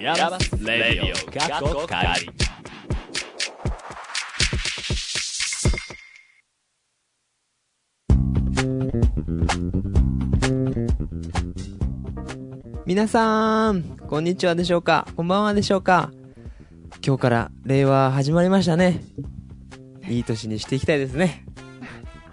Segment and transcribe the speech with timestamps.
[0.00, 2.30] ヤマスレディオ過去仮
[12.86, 15.06] 皆さん、こんにちはでしょうか？
[15.16, 16.10] こんばんはでしょうか？
[17.04, 19.04] 今日から令和始まりましたね。
[20.08, 21.44] いい年にしていきたいですね。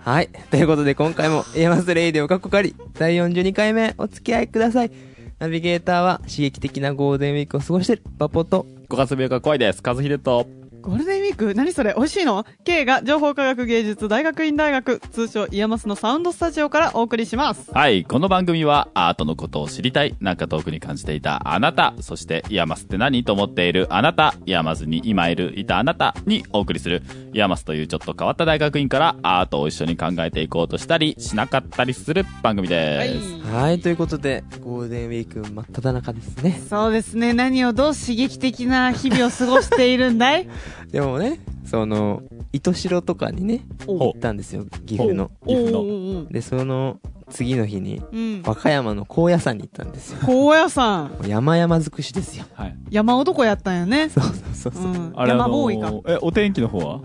[0.05, 0.29] はい。
[0.52, 4.91] ということで今回もエアマスレイディオカッコカリ第42回目お付き合いください。
[5.40, 9.84] ナビゲーターは刺激的なゴールデンウィークを過ごしてるパポと5月病が怖いです。
[9.86, 10.48] 和秀と。
[10.82, 17.72] ゴールデンウィーク何それ美味しいの ?K が情報科学芸術大学院大学、通称 IAMAS のサウンドスタジオからお送りします。
[17.73, 18.04] はい。
[18.04, 33.38] この番組はアートのことを知りたい、なんか遠くに感じていたあなた、そして IAMAS って何と思っているあなた、 IAMAS に今いる、いたあなたにお送りする、 IAMAS というちょっと変わった大学院からアートを一緒に考えていこうとしたり、しなかったりする番組です。
[33.52, 33.80] はい。
[33.80, 36.62] ということで、ゴールデンウィーク真っ只中ですね。
[36.70, 37.34] そうですね。
[37.34, 40.48] 何をどう刺激的な日々を過ごしているんだい？
[40.92, 41.27] でもね、
[41.66, 45.31] その、糸代とかにね、行ったんですよ、岐阜の。
[45.45, 48.02] 岐阜ので、その次の日に。
[48.45, 50.20] 和歌山の高野山に行ったんですよ。
[50.25, 51.11] 高野山。
[51.28, 52.45] 山々尽くしですよ。
[52.53, 52.75] はい。
[52.89, 54.09] 山男やったんやね。
[54.09, 54.83] そうそうそうそう。
[54.83, 55.14] うん。
[55.16, 55.88] あれ山ボーイか。
[55.88, 57.02] あのーえ、お天気の方は？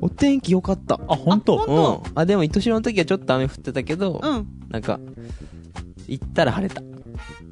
[0.00, 1.00] お天気良かった。
[1.08, 1.62] あ、本当？
[1.62, 2.12] あほうん。
[2.14, 4.46] あ、でも、糸代の時はちょっと雨降ってたけど、うん。
[4.68, 5.00] なんか、
[6.06, 6.82] 行ったら晴れた。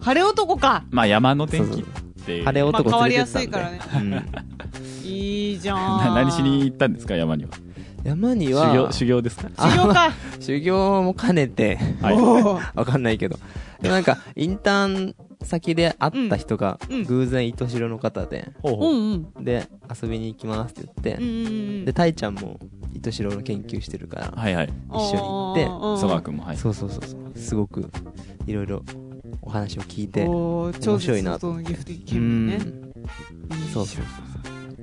[0.01, 0.85] 晴れ男か。
[0.91, 1.85] まあ山の天気そうっ
[2.25, 2.45] ていう。
[2.45, 3.81] 晴れ男まあ変わりや連れてったんで。
[3.81, 4.27] すいからね。
[4.27, 4.52] うん。
[5.23, 5.75] いいじゃ。
[5.75, 7.51] なん 何しに行ったんですか、山には？
[8.05, 9.49] 山には、修行、修行ですか？
[9.71, 10.11] 修行か。
[10.41, 12.17] 修行も兼ねて、はい。
[12.75, 13.39] わかんないけど。
[13.81, 18.95] でもなんか、インターン先で会った人が偶然糸代の方で、うほうほう。
[18.95, 19.45] んうん。
[19.45, 19.69] で、
[20.03, 21.51] 遊びに行きますって言ってうん、うんう
[21.83, 21.85] ん。
[21.85, 22.59] で、タイちゃんも
[22.95, 24.69] 糸代の研究してるから、はいはい。
[24.95, 26.57] 一緒に行って行曽川くんも、はい。
[26.57, 27.21] そうそうそうそう。
[27.39, 27.89] すごく、
[28.47, 28.83] いろいろ
[29.43, 32.19] お話を聞いて、面白いなそのギフトう。
[32.19, 32.49] ん。
[32.51, 34.05] いいそうそう。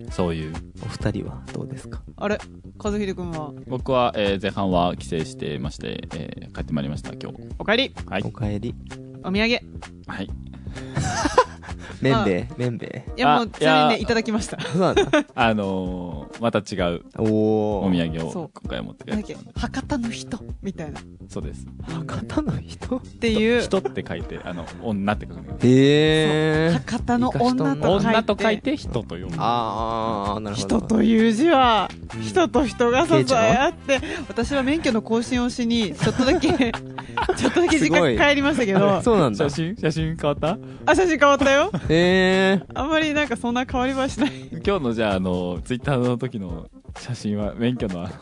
[0.10, 0.54] そういう。
[0.84, 2.02] お二人はどうですか？
[2.18, 2.38] あれ？
[2.82, 7.38] 和秀くんは、僕は、えー前半は帰省してまして、えー帰ってまいりました、今日。
[7.60, 8.32] お帰り、はいお。
[8.32, 8.76] 帰り。
[9.24, 9.48] お土産。
[9.48, 9.60] い
[10.08, 10.30] はい。
[12.02, 13.22] めんべい、めんべい。
[13.22, 14.60] や、あもう、ちなみにね、いやいただきました。
[14.62, 15.04] そうなんだ。
[15.36, 19.38] あのー、また違うお土産をそう今回持って帰なんだっけ。
[19.60, 21.00] 博多の人みたいな。
[21.00, 21.66] っそうです。
[21.88, 23.00] 博多の人？
[23.20, 26.72] ていう、人って書いて、あの、女って書くんだへー。
[26.74, 28.08] 博多の女と書いて。
[28.08, 29.36] 女と書いて人と読む。
[29.38, 30.78] あー、なるほど。
[30.78, 36.50] 人という字は、うん人と人が支え合って、私は免許の更新をしに、ちょっとだけ、
[37.38, 39.50] ちょっとだけ時間すごい帰りましたけど、 そうなんだ写。
[39.50, 39.76] 真？
[39.78, 40.58] 写真変わった？
[40.86, 41.72] あ、写真変わったよ。
[41.90, 42.66] へー。
[42.74, 44.32] あんまりなんかそんな変わりはしない。
[44.52, 48.08] 今日のじゃあ、あの、ツイッターの時の写真は、免許の、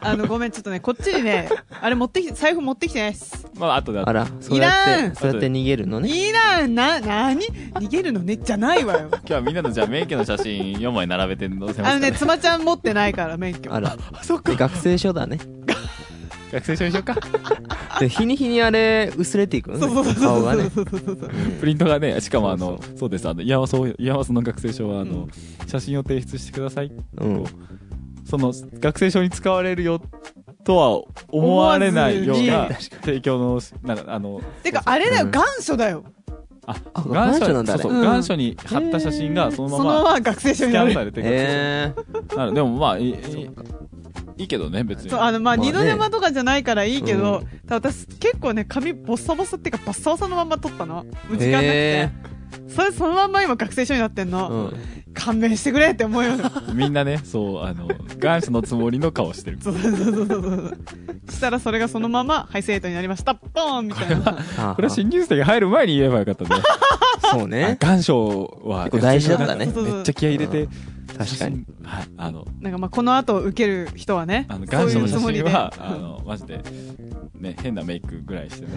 [0.00, 1.48] あの、ごめん、ちょっとね、こっちにね、
[1.80, 3.46] あれ持ってきて、財布持ってきてないっす。
[3.58, 6.08] まあ、後で後であら、そうやって、そうやって逃げるのね。
[6.08, 9.08] いいな、な、なに逃げるのね、じゃないわよ。
[9.10, 13.74] 今日はみんなのじゃあ免許の写真4枚並べて載せました、あのね、妻ちゃん持ってないから、免許。
[13.74, 13.96] あら。
[14.22, 15.38] そっで学生証だね。
[16.52, 17.16] 学生証にしようか。
[18.00, 19.80] で、日に日にあれ、薄れていくのね。
[19.80, 20.70] そうそうそう顔がね。
[20.70, 21.30] そうそうそうそう。
[21.60, 25.28] プリントがね、しかもあの、そそうです、あの、 IAMAS を、 IAMAS の学生証は、あの、うん
[25.66, 26.90] 写真を提出してください。
[27.18, 27.44] うん。
[28.24, 30.00] その、学生証に使われるよ、
[30.64, 32.70] とは思われないような
[33.02, 36.04] 提供の、なんか、あの、てか、あれだよ、うん願書だよ。
[36.66, 40.90] あ、あ願書なんだそうそう、うん願書に貼った写真がそのそのまままま学生証になる。
[40.90, 42.36] スキャンされてへー。
[42.36, 42.98] なるでもまあ、
[44.38, 45.10] いい、けどね、別に。
[45.10, 51.04] そう、あの、まあ、まあね二度手間とかじゃないからいいけど、うんただ私、結構ね、髪ボッサボサっていうか、バッサバサのまま撮ったの。
[51.04, 52.38] もう時間なくへて。
[52.74, 54.48] それそのまんま今学生証になってんの。
[54.48, 54.98] うん。
[55.14, 56.32] 勘弁してくれって思うよ。
[56.74, 57.88] みんなね、そう、あの、
[58.18, 59.58] 願書のつもりの顔してる。
[59.60, 60.78] そうそうそうそうそう。
[61.28, 63.34] したらそれがそのまま、はい、生徒になりました。
[63.34, 64.38] ポーンみたいな。
[64.70, 66.50] あこれは新入生が入る前に言えばよかったね。
[67.30, 67.76] そうね。
[67.80, 70.68] 願書は、結構大事だったねそうそうそうめっちゃ気合い入れて、
[71.16, 71.64] 確かに。
[71.82, 75.44] はい、あの、なんかまあ、この後受ける人はね、あの、そうい願書の写うつもりで。
[75.44, 76.62] 真は、あの、マジで、
[77.34, 78.72] ね、変なメイクぐらいしてね。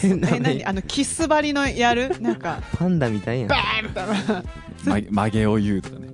[0.00, 0.56] 変なえ、何？
[0.58, 0.64] ね。
[0.66, 2.20] あの、キス張りのやる？
[2.20, 3.56] なんか、パンダみたいやんバ。
[3.56, 4.44] ーンみたいな。
[4.84, 6.08] ま曲げを言うとかね。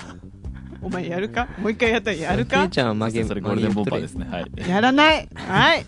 [0.82, 1.48] お前やるか？
[1.58, 4.26] もう一回やったらやるケイかちゃんは曲げ、それゴールデンボンバーですね。
[4.30, 4.46] はい。
[4.68, 5.84] やらないはい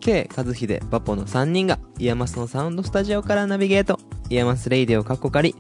[0.03, 4.01] ケイ、カズヒデ、バポの3人が、 IAMASのサウンドスタジオからナビゲート。
[4.31, 5.55] IAMAS Radio カッコカリ。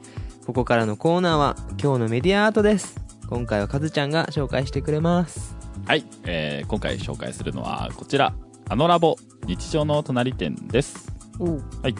[0.45, 3.01] ここからのコーナーは、今日のメディアアートです。
[3.29, 5.57] 今回はカズちゃんが紹介してくれます。
[5.87, 8.35] はい、えー、今回紹介するのはこちら
[8.69, 9.17] anno lab
[9.47, 11.95] 日常の隣展ですはい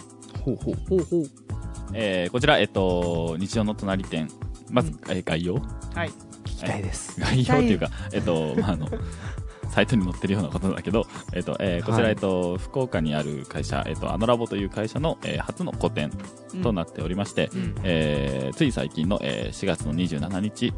[0.45, 0.75] ほうほう。
[0.89, 1.25] ほうほう。
[1.95, 4.29] えー、こちらえっと日常の隣展
[4.71, 5.55] まず、うんえー概要
[5.95, 6.11] はい。
[6.45, 7.21] 聞きたいです。
[7.21, 8.89] 概要っていうかえっとまああの
[9.73, 16.13] サイトに載ってるようなことだけど、えっとえーこちら、はいえっと、福岡にある会社、えっと、アノラボという会社の、えー初の個展
[16.63, 17.75] となっておりまして、うん。
[17.83, 20.75] えーつい最近の、えー4月の27日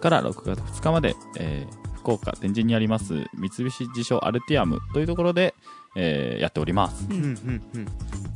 [0.00, 5.54] から6月2日まで、えー福岡天神にあります三菱地所アルティアムというところで、
[5.96, 7.86] えーやっておりますうん、うん、うん。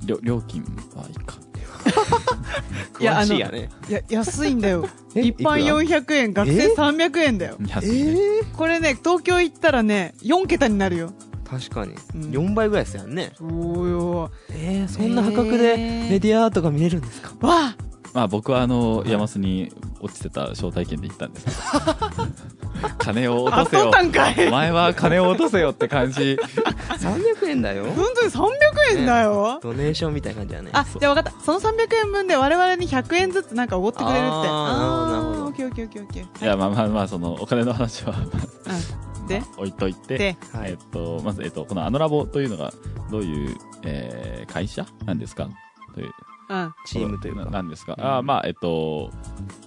[0.05, 0.63] 料料金
[0.97, 1.37] はいいか
[2.95, 3.69] 詳しいやね。
[3.89, 4.87] いや、安いんだよ。
[5.15, 5.21] え？
[5.23, 7.57] 一般いくら？400円、学生え？300円だよ。
[7.67, 8.17] 安いね、
[8.57, 11.13] これね、東京行ったらね、4桁になるよ。
[11.49, 11.95] 確かに。
[12.15, 13.33] うん4倍ぐらいですよね。
[13.37, 14.31] そうよ。
[14.51, 15.77] えー、そんな破格で
[16.11, 17.31] メディアアートが見れるんですか？
[17.41, 17.77] わあ
[18.13, 22.27] まあ僕はあの山須に落ちてた招待券で行ったんですけど
[22.99, 23.91] 金を落ととせよ
[24.49, 26.39] お前は金を落とせよって感じ
[26.99, 27.85] ?300 円だよ。
[27.85, 29.61] 本当に300円だよ。
[29.63, 30.71] ドネーションみたいな感じだね。
[30.73, 31.41] あ、じゃあ分かった。
[31.45, 34.25] その300円分で我々に100円ずつなんかおごってくれるって。
[34.25, 36.45] あーなるほどオッケーオッケーオッケーオッケー。
[36.45, 38.19] いやまあまあまあそのお金の話は、ま
[39.21, 39.27] うん。
[39.27, 39.43] で？
[39.45, 42.73] あ、置いといてで、はいえっと、まず、えっと、このアノラボというのが、
[43.11, 45.49] どういう、えー会社なんですか？
[45.95, 46.11] という。
[46.51, 46.75] うん。
[46.85, 47.51] チームというなか。
[47.51, 49.11] なんですか、うんあーまあ、えっと、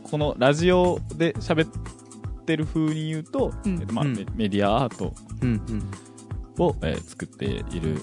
[0.03, 6.63] このラジオで喋ってる風に言うと、うんえっとまあうんメメディアアートうん、うん。
[6.63, 8.01] を、えー作っている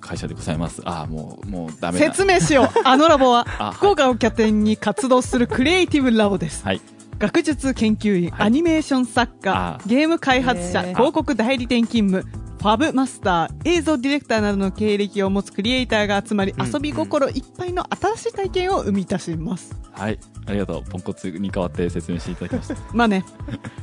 [0.00, 0.82] 会社でございます。
[0.84, 2.06] ああ、もう、もうダメだ。
[2.06, 2.68] 説明しよう。
[2.84, 6.64] あのラボは、あ福岡を拠点に活動するクリエイティブラボです。
[6.64, 6.80] はい。
[7.20, 12.28] 学術研究員、はいアニメーション作家あ、ゲーム開発者、広告代理店勤務、
[12.60, 19.74] ファブマスター、映像ディレクターなどの経歴を持つクリエイターが集まり、うん遊び心いっぱいの新しい体験を生み出します。
[19.92, 20.18] はい。
[20.44, 20.84] ありがとう。
[20.84, 22.76] ポンコツに代わって説明していただきました。
[22.92, 23.24] まあね。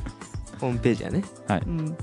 [0.60, 1.24] ホームページやね。
[1.48, 1.62] はい。
[1.66, 1.96] うん。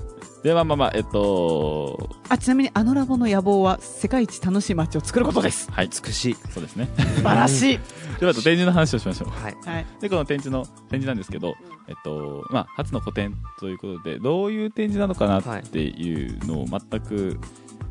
[0.45, 5.71] で、まあまあまあ、えっと、あ、ちなみにあのラボの野望は世界一楽しい街を作ることです。
[5.71, 5.89] はい。
[5.89, 6.35] 美しい。
[6.51, 6.87] そうですね。
[6.97, 7.79] 素晴らしい。
[8.21, 9.29] では、展示の話をしましょう。
[9.29, 9.57] はい。
[9.65, 9.85] はい。
[9.99, 11.55] で、この展示の、展示なんですけど、
[11.87, 17.39] えっと、まあ、初の個展ということで、どういう展示なのかなっていうのを全く、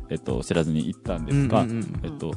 [0.09, 2.33] えっと、知らずに行ったんですが、うんうんうんえっと、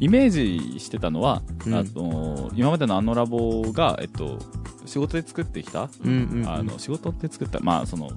[0.00, 4.36] イメージしてたのは、うんあの、今までのあのラボが、えっと、
[4.84, 6.48] 仕事で作ってきた、うんうんうん。
[6.48, 8.10] あの、仕事で作った、まあ、その、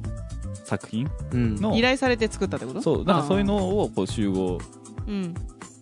[0.66, 1.10] 作品？
[1.32, 1.78] うん、の。
[1.78, 2.82] 依、頼されて作ったってこと？
[2.82, 4.60] そう、なんかそういうのをこう集合
[5.08, 5.34] うん。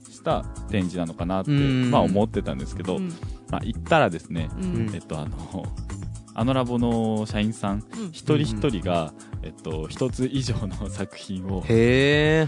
[0.10, 1.92] した展示なのかなって、うん。
[1.92, 3.10] まあ思ってたんですけど、うん。
[3.50, 4.92] まあ行ったらですね、うん。
[4.94, 5.66] えっとあの、
[6.34, 8.08] あのラボの社員さん、うん。
[8.12, 9.14] 一人一人が、
[9.44, 12.48] えっと、一つ以上の作品を、へ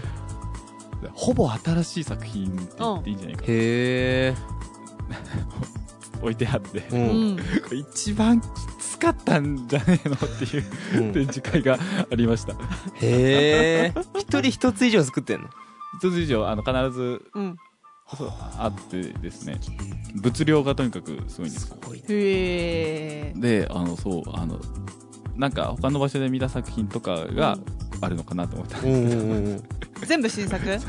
[1.12, 4.34] ほぼ新しい作品って言っていいんじゃないか、へえ。
[6.20, 6.82] 置いてあって、
[7.72, 8.42] 一番
[8.98, 10.16] きつかったんじゃねえの？
[10.16, 10.64] っていう
[10.96, 11.78] うん展示会が
[12.10, 12.52] ありました。
[12.52, 12.56] へ
[13.00, 13.94] え。
[14.18, 15.48] 一人一つ以上作ってんの？
[16.02, 17.56] 一つ以上、あの、必ずうん。
[18.16, 19.60] そうあってですね、
[20.14, 21.76] 物量がとにかくすごいんですよ。
[21.84, 22.04] ごいね。
[22.08, 23.38] へえ。
[23.38, 24.58] で、あの、そう、あの、
[25.36, 27.58] なんか他の場所で見た作品とかが
[28.00, 29.62] あるのかなと思ったんうんですうんうんうん。
[30.06, 30.66] 全部新作？
[30.66, 30.82] へけど、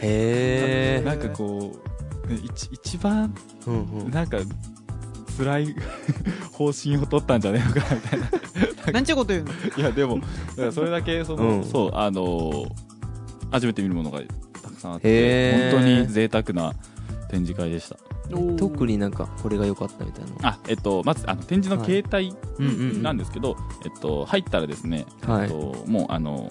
[0.00, 1.02] え。
[1.04, 1.80] なんかこ
[2.26, 3.32] う、ね一一番、
[3.66, 4.10] うんうん。
[4.10, 4.38] なんか、
[5.36, 5.74] 辛い
[6.52, 8.30] 方針を取ったんじゃねえのかなみたいな。
[8.92, 9.52] なんちゅうこと言うの？
[9.76, 10.22] いや、でも、だ
[10.56, 12.66] からそれだけ、その、うんそう、あの、
[13.50, 14.20] 初めて見るものが
[14.62, 16.74] たくさんあっへて、ー本当に贅沢な
[17.28, 17.96] 展示会でした。
[18.56, 20.30] 特になんかこれが良かったみたいな。
[20.42, 26.48] あ、えっと、まず、あの、展示の形態うんうんうんなんですけど、えっと、入ったらですね、はいえっと、もう、あの、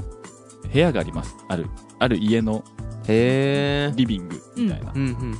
[0.71, 1.35] 部屋があります。
[1.47, 1.67] ある、
[1.99, 2.63] ある家の
[3.07, 3.93] へえ。
[3.95, 4.91] リビングみたいな。
[4.93, 5.37] うんうん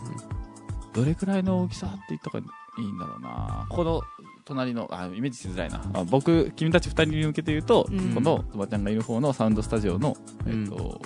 [0.94, 2.42] どれくらいの大きさって言ったか
[2.82, 3.66] いいんだろうな。
[3.70, 4.02] この、
[4.46, 5.82] 隣の、あ、イメージしづらいな。
[5.94, 11.02] あ僕、君たち二人に向けて言うと、うんこの、とばちゃんがいる方のサウンドスタジオの、うんえっと、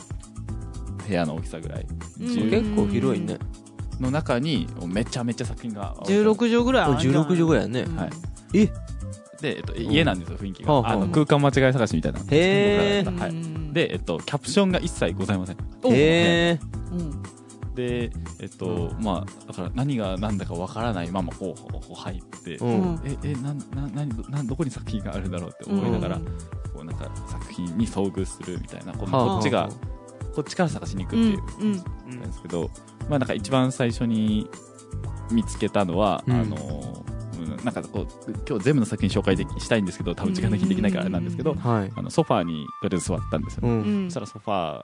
[1.07, 1.87] 部屋の大きさぐらい。
[2.19, 2.33] うんうん。
[2.33, 3.37] 10結構広いね。
[3.99, 5.95] の中に、めちゃめちゃ作品が。
[6.05, 8.09] 16畳ぐらいあるんじゃない？16畳ぐらいやねうんはい
[8.53, 8.65] え？
[9.41, 10.89] で、えっと、家なんですよ、雰囲気が。
[10.89, 12.19] あの、空間間違い探しみたいな。
[12.29, 13.35] へー僕らだったらはい。
[13.35, 15.57] うんで、えっと、キャプションが一切ございません。
[15.83, 16.59] おへえ。
[17.75, 22.65] うんで、えっと、まあ、だから何が何だかわからないまま、こう、入って、う。
[22.65, 26.31] うんんえ、え、なん、な、なに、な、どこに作品があるんだろうって思いながら、うんこ
[26.81, 29.69] う、なんか、作品に遭遇するみたいな、こはあこっちが、
[30.35, 32.69] こっちから探しに行くっていう、うんなんですけど、
[33.09, 34.49] まあなんか一番最初に
[35.31, 37.03] 見つけたのは、うんあの、
[37.39, 41.91] うんなんかこう、今日全部の作品紹介できしたいんですけど、多分時間的にできないからあれなんですけど、はい。
[41.95, 43.73] あの、ソファーにとりあえず座ったんですようね。
[43.73, 44.11] うんん。
[44.11, 44.81] そしたらソファ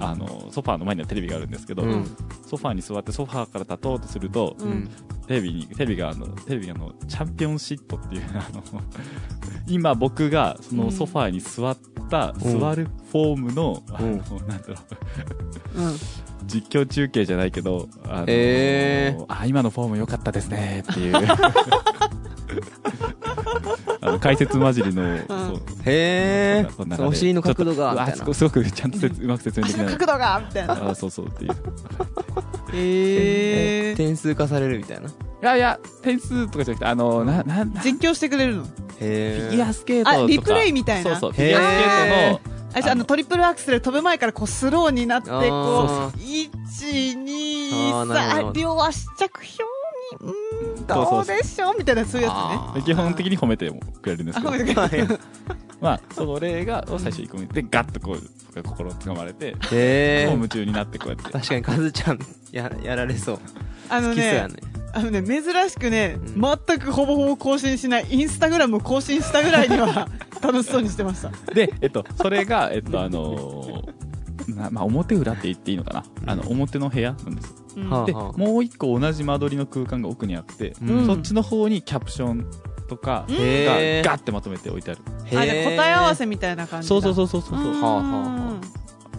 [0.00, 2.04] あの、ソファーの前にはテレビがあるんですけど、うん。
[2.46, 4.88] ソファーに座ってソファーから立とうとすると、ううんん。
[5.26, 8.62] テレビに、テレビがあの、テレビがあの、チャンピオンシットっていう、あの、
[9.68, 11.76] 今僕がそのソファーに座っ
[12.10, 14.74] た、うん座るフォームの、あの、うんなんだろ
[15.74, 15.96] う、うん
[16.46, 21.12] 実況中継じゃないけど、あのへーあ、今のフォーム良かったですねっていう。
[24.00, 25.56] あの解説混じりの、そう。
[25.84, 26.68] へえ。
[26.98, 28.16] お尻の角度が、みあたいな。
[28.16, 28.34] すご。
[28.34, 29.86] すごくちゃんとせつうまく説明できない。
[29.86, 30.90] 角度がみたいな。
[30.90, 31.52] あそうそうっていう。
[32.74, 33.94] へえ。
[33.96, 35.08] 点数化されるみたいな。
[35.08, 35.12] い
[35.42, 38.64] やいや、点数とかじゃなくて、あの、な、な、実況してくれるの？
[39.00, 40.24] へィギュアスケートとか。
[40.24, 41.10] あリプレイみたいな。
[41.12, 46.50] そうそう、フィギュアスケートの、あじゃああのトリプルアクセル飛ぶ前からこうスローになってこあう1
[47.24, 49.40] 2あーなるほど3両足着
[50.20, 50.57] 氷にうーん
[50.88, 55.18] どうでしょうみたいなそういうやあで基本的に褒めてもくれるんですけど
[55.80, 60.24] まあ、それが、を最初1個見て、ガッとこう、心をつかまれて、え。
[60.26, 61.30] もう夢中になってこうやって。
[61.30, 62.18] 確かにカズちゃん、
[62.50, 63.38] や、やられそう。
[63.88, 64.48] あのね。
[64.92, 70.08] あのね珍しくねうん全くほぼほぼ更新しないインスタグラムを更新したぐらいには
[70.42, 73.82] 楽しそうにしてましたで、えっと、それが、えっと、あの
[74.54, 76.04] まあ、表裏って言っていいのかな。
[76.26, 77.54] あの、表の部屋なんです。
[77.76, 77.82] よ。
[77.84, 78.04] うん。
[78.06, 81.06] で、もう一個同じ間取りの空間が奥にあって、うん。
[81.06, 82.46] そっちの方にキャプション
[82.88, 83.34] とかが
[84.02, 85.00] ガッてまとめて置いてある。
[85.26, 86.88] あじゃあ答え合わせみたいな感じだ。
[86.88, 87.58] そうそうそうそうそう。
[87.58, 87.82] う。
[87.82, 88.60] はあはあは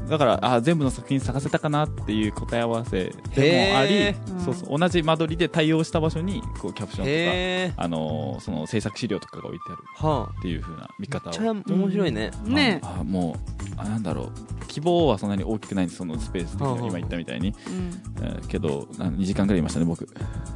[0.07, 7.75] だから、あ全部の作品探せたかなっていう答え合わせでもありそうそう、同じ間取りで対応した場所に、こう、キャプションと。
[7.75, 11.33] か、あのーその制作資料とかが置いてあるはっていう風な見方を。
[11.33, 11.39] あ。
[11.39, 12.31] めっちゃ面白いね。
[12.45, 17.49] ねああもう、あなんだろう、希望はそんなに大きくないんです、そのスペース的にははあはあ今言ったみたいに。
[17.49, 20.03] うんえーけど、な2時間くらいいましたね、僕。
[20.03, 20.07] へ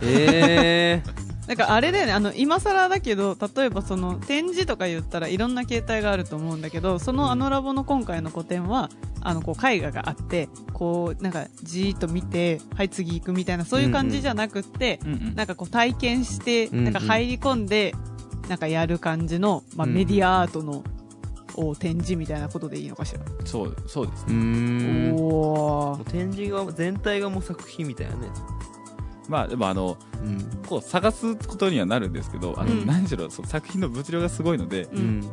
[0.01, 1.03] え。
[1.47, 8.89] なんかあれだよね、あの、今更だけど、例えばその展示とか言ったらいろんな形態があると思うんだけど、そのあのラボの今回の個展は、
[9.23, 17.93] あの、こう絵画があって、こう、なんかじーっと見て、はい次行くみたいな、そういう感じじゃなくって、うんうんなんかこう体験して、うんうんなんか入り込んで、
[18.49, 20.83] なんかやる感じの、まあうんメディアアートの、
[21.55, 23.21] を展示みたいなことでいいのかしら。
[23.45, 25.13] そう、そうですね。
[25.15, 28.27] お展示が、全体がもう作品みたいなね。
[29.29, 30.39] まあ、でもあの、うん。
[30.67, 35.23] こう探すことにはなるんですけど、あの、うん何しろそう作品の物量がすごいので、ううんん。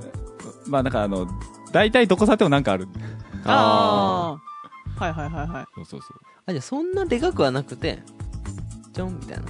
[0.67, 1.27] まあなんかあの、
[1.73, 2.87] 大体どこ触ってもなんかある。
[3.45, 4.39] あ
[4.99, 5.05] あ。
[5.05, 5.67] はいはいはいはい。
[5.75, 6.21] そうそうそう。
[6.47, 8.03] あ、じゃあそんなでかくはなくて、
[8.93, 9.45] ちょんみたいな。
[9.45, 9.47] い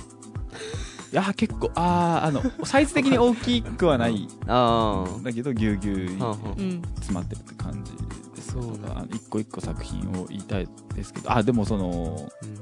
[1.13, 4.29] やー結構、ああ、あの、サイズ的に大きくはない。
[4.47, 5.23] ああ。
[5.23, 6.09] だけど、ぎゅうぎゅう。
[6.09, 7.93] 詰まってるって感じ
[8.37, 12.61] ですそうだ一個一個作品を言いたいですけど、あ、でもその、うん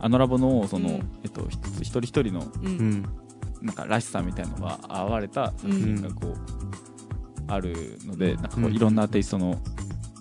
[0.00, 2.52] あのラボの、その、うんえっと、一つ一人一人の、う。
[2.62, 3.02] うんん。
[3.62, 6.34] なんからしさみたいなのが現れた作品がこう、
[7.46, 9.58] あるので、なんかこう、うんいろんなテイストの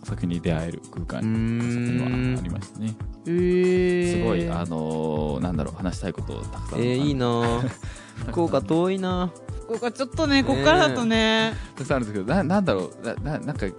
[0.04, 1.62] 作品に出会える空間うーん。
[1.62, 1.72] 作
[2.08, 2.96] 品はありましたね。
[3.26, 6.80] えー、すごい、あのーなんだろう、話したいことたくさん。
[6.80, 7.26] えー、いいな。
[7.28, 7.70] ぁ
[8.30, 9.32] 福岡遠いな。
[9.68, 13.76] ここちょっとね、ここからだとね、たくさんあるんですけど、な、なんだろう、な、ななんか、こ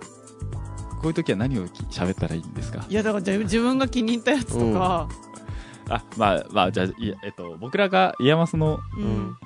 [1.04, 2.85] ういう時は何をき喋ったらいいんですか？
[2.88, 5.09] いやだからじゃあ自分が気に入ったやつとか、
[5.90, 6.87] あ、まあ、まあ、じゃあ、
[7.23, 9.37] えっと、僕らが IAMASのうん。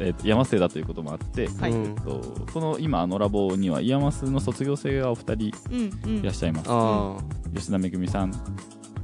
[0.00, 2.20] えっと、 IAMAS生だということもあって、はいうんえっと、
[2.52, 6.00] この今、 anno labには、 IAMASの卒業生がお二人うん。
[6.04, 6.16] うん。
[6.18, 6.66] いらっしゃいます。
[6.68, 7.16] あ
[7.54, 8.34] 吉田めぐみさんっ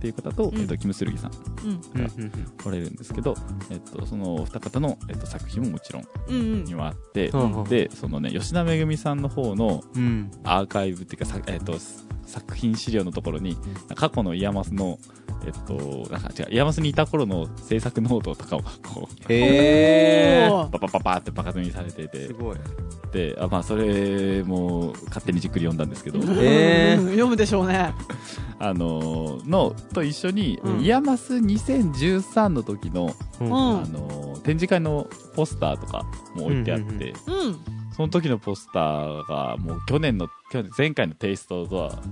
[0.03, 2.05] ていう方と、うんえっと、キムスルギさんうん。
[2.05, 2.33] あうんうん
[2.65, 3.35] おられるんですけど、
[3.71, 6.35] えっと、そのお二方の、えっと、作品ももちろんうん。
[6.35, 11.75] うんにはあって、うんうんで、そのね、吉田めぐみさんの方のうんアーカイブっていうか、さえっと、
[12.27, 13.57] 作品資料のところに、
[13.95, 14.99] 過去の IAMASの、
[15.45, 15.75] えっと、
[16.13, 22.27] なんか違う、 IAMASにいた頃の制作ノートとかをこう、へパパパパってバカ積みにされていて。
[22.29, 22.57] す、ごい。
[23.13, 27.01] で、あまあ、それも勝手にじっくり読んだんですけど、へー。
[27.01, 27.93] うん読むでしょうね。
[28.59, 30.81] あのーの、と一緒に、うん。
[30.81, 33.51] IAMAS 2013の時の、ううん。
[33.51, 33.53] ん。
[33.53, 37.47] あのー展示会のポスターとかも置いてあって、うんうんうん。
[37.47, 37.57] うん。
[37.97, 42.03] その時のポスターが、もう去年の、去年、前回のテイストとは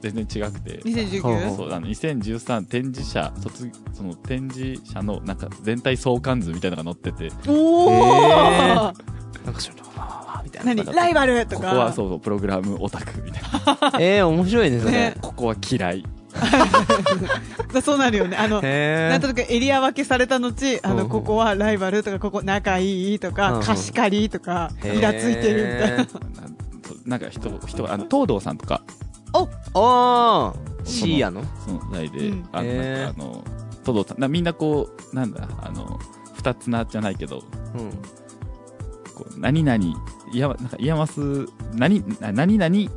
[0.00, 1.56] 全然違くて、2019?
[1.56, 8.92] そう、あの、2013展示者、卒、その展示者の、なんか全体相関図みたいなのが載ってて、おー
[9.44, 10.84] なんかその、わーわーわーみたいな。
[10.84, 11.68] 何ライバルとか。
[11.68, 13.92] ここはそうそう、プログラムオタクみたいな。
[14.00, 14.92] えー、面白いね、それ。
[14.92, 16.04] ねここは嫌い。
[17.72, 18.36] だ そうなるよね。
[18.36, 23.62] あの、なんとなくエリア分けされた後、あの、ここはライバルとか、ここ仲いいとうんかう、ん。
[23.62, 26.06] 貸し借りとか、イラついてるみたいな。
[27.06, 28.82] なんか人、人が、あの、東堂さんとか、
[29.32, 31.42] あー、シーヤの？
[31.64, 32.48] その代で、うん。
[32.52, 33.44] あの、なんかあの、
[33.82, 35.98] 東堂さん、なみんなこう、なんだ、あの、
[36.34, 37.42] 二つなじゃないけど、
[37.74, 37.90] うん。
[39.14, 39.84] こう何々、
[40.32, 42.90] いや、なんか、イヤマス、何、な何々、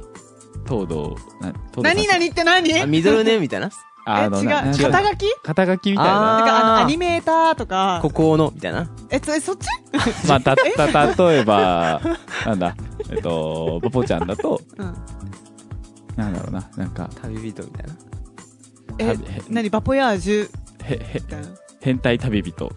[0.67, 1.83] 東堂、な東堂さん。
[1.83, 2.81] 何々って何？
[2.81, 3.69] あ、ミドルネームみたいな？
[4.05, 4.49] あのえ、違う。
[4.91, 5.25] 肩書き？
[5.43, 6.43] 肩書きみたいあな。
[6.43, 7.99] てか、あの、アニメーターとか。
[8.01, 8.89] こ、この、みたいな？
[9.11, 9.67] え、そそっち？
[10.27, 12.01] まあ、た、た、例えば、
[12.45, 12.75] なんだ、
[13.11, 14.95] えっと、ポポちゃんだと、うん。
[16.15, 17.93] なんだろうな、なんか、旅人みたいな？
[18.97, 19.17] えへ、
[19.49, 19.69] 何？
[19.69, 20.49] バポヤージュ？
[20.83, 21.21] へ、へ。
[21.81, 22.71] 変態旅人、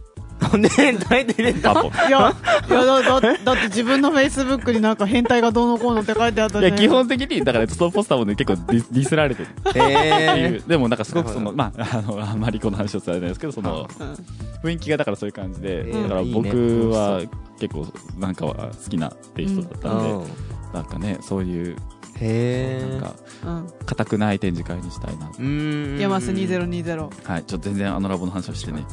[0.56, 1.74] ねえ、出た。
[1.74, 1.88] バポ。
[1.88, 2.34] いや、
[2.68, 10.68] いやだ、だ、だって自分のフェイスブックになんか変態がどうのこうのって書いてあったじゃんいや、基本的に、だから、そのポスターもね、結構ディディスられてるっていえう。
[10.68, 14.16] でも、なんかすごくその、まあ、あの、あんまりこの話を伝えないですけど、その、うん
[14.64, 17.20] 雰囲気がだからそういう感じで、えーだから僕は
[17.60, 17.86] 結構、
[18.18, 20.18] なんかは好きなっていう人だったんで、ー。
[20.20, 21.76] うんなんかね、そういう、
[22.20, 22.90] へー。
[22.90, 23.86] なんか、うん。
[23.86, 25.28] 硬くない展示会にしたいな。
[25.28, 25.98] うーん。
[25.98, 27.28] ヤマス2020。
[27.28, 28.84] はい、ちょっと全然あのラボの話をしてね。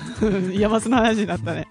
[0.58, 1.68] ヤマスの話になったね。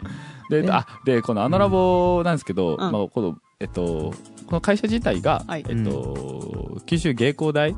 [0.49, 4.13] で、ねあ、で、このあのラボなんですけど、んまあ、この、えっと、
[4.47, 7.75] この会社自体が、はいえっと、九州芸工大、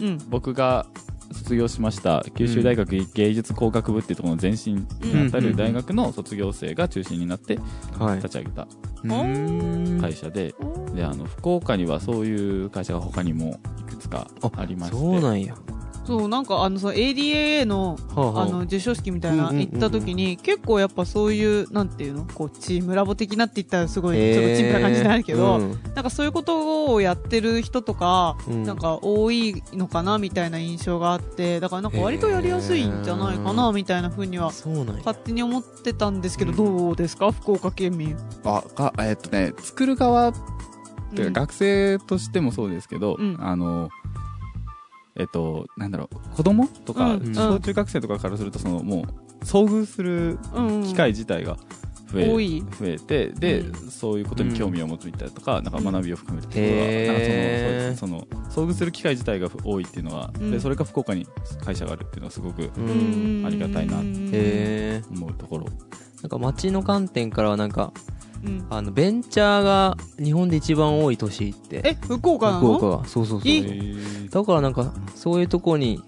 [0.00, 0.18] うん。
[0.28, 0.86] 僕が
[1.44, 7.58] 卒業しました、九州大学芸術工学部っていうところの前身にあたうんる大学の卒業生が中心になって
[7.98, 8.16] はい。
[8.16, 8.66] 立ち上げた
[10.00, 10.54] 会社で、
[10.94, 15.54] で、あの、福岡にはそういう会社が他にもいくつかありまして、そうなんや。
[16.06, 18.44] そう、なんかあの、その ADAA の、はあはあ。
[18.44, 22.26] あの、授賞式みたいな行った時に、結構やっぱそういう、なんていうの？
[22.26, 25.70] こう、チームラボ的なって言ったらすごい、ちょっとチンプな感じになるけど、うん。
[25.94, 28.64] なんかそういうことをやってる人とか、うん。
[28.64, 34.92] なんか多いのかなみたいな印象があって、だからなんか割とやりやすいんじゃないかなみたいな風には、そうなんや。
[34.98, 37.32] 勝手に思ってたんですけど、どうですか？
[37.32, 38.16] 福岡県民。
[38.44, 40.34] あ、が、えっとね、作る側っ
[41.14, 43.36] ていうか学生としてもそうですけど、うん。
[43.40, 43.88] あの、
[45.16, 47.34] えっと、なんだろう、子供とか、うん。
[47.34, 50.38] 小中学生とかからすると、その、もう、遭遇する
[50.84, 51.56] 機会自体が
[52.12, 60.50] 増え、増えて、で、うそういうことに興味を持つみたいなとか、なんか学びを深めるっていうんかその、遭遇する機会自体が多いっていうのは、うん。
[60.50, 61.26] で、それが福岡に
[61.64, 62.70] 会社があるっていうのはすごく
[63.44, 65.02] ありがたいなへえ。
[65.10, 65.66] 思うところ。
[66.22, 67.92] なんか街の観点からはなんか、
[68.44, 71.80] うんあの、ベンチャーが日本で一番多い都市って。
[71.84, 72.60] え、福岡なの？
[72.60, 73.04] 福岡が。
[73.08, 74.30] そうそうそう。
[74.30, 76.02] だからなんか、そういうとこに、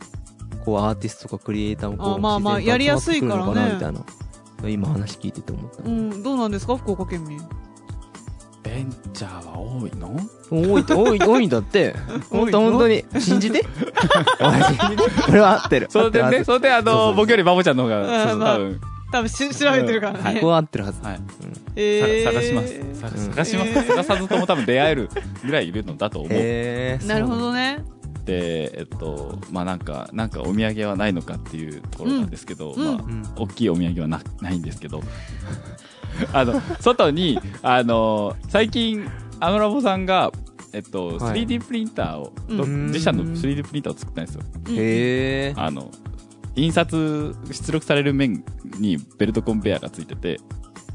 [0.65, 4.71] こう、アーティストとかクリエイターもこう、あまあまあ自然とやりやすいからね集まってくるのかなみたいな。
[4.71, 5.83] 今話聞いてて思った。
[5.85, 6.77] うん、どうなんですか？
[6.77, 7.39] 福岡県民。
[8.63, 10.17] ベンチャーは多いの？
[10.51, 11.95] 多い多い、 多いんだって。
[12.31, 13.05] 本当本当に。
[13.21, 13.65] 信じて？
[15.25, 15.87] これは合ってる。
[15.91, 18.81] それでね、それであの、僕よりバボちゃんの方が、そうそうまあ多分、
[19.13, 20.35] 多分し調べてるからね。
[20.35, 21.03] ここは合ってるはず。
[21.03, 21.21] はい。
[21.77, 23.01] えーさ探します。
[23.01, 23.71] 探します。
[23.71, 25.09] えー探さずとも多分出会える
[25.45, 27.07] ぐらいいるのだと思う。
[27.07, 27.85] なるほどね。
[28.25, 35.01] で、えっと、まあなんか、なんかお土産はないのかっていうところなんですけど、うんまあ、うん大きいお土産はなないんですけど、
[36.33, 40.33] あの、外に、あの、最近、アノラボさんが、
[40.73, 44.43] えっと、はい 3D プリンターを、うん自社の 3D プリンターを作ったんですよ。
[44.69, 45.55] うんへえ。
[45.57, 45.91] あの、
[46.57, 48.45] 印刷、出力される面
[48.79, 50.39] にベルトコンベヤーがついてて、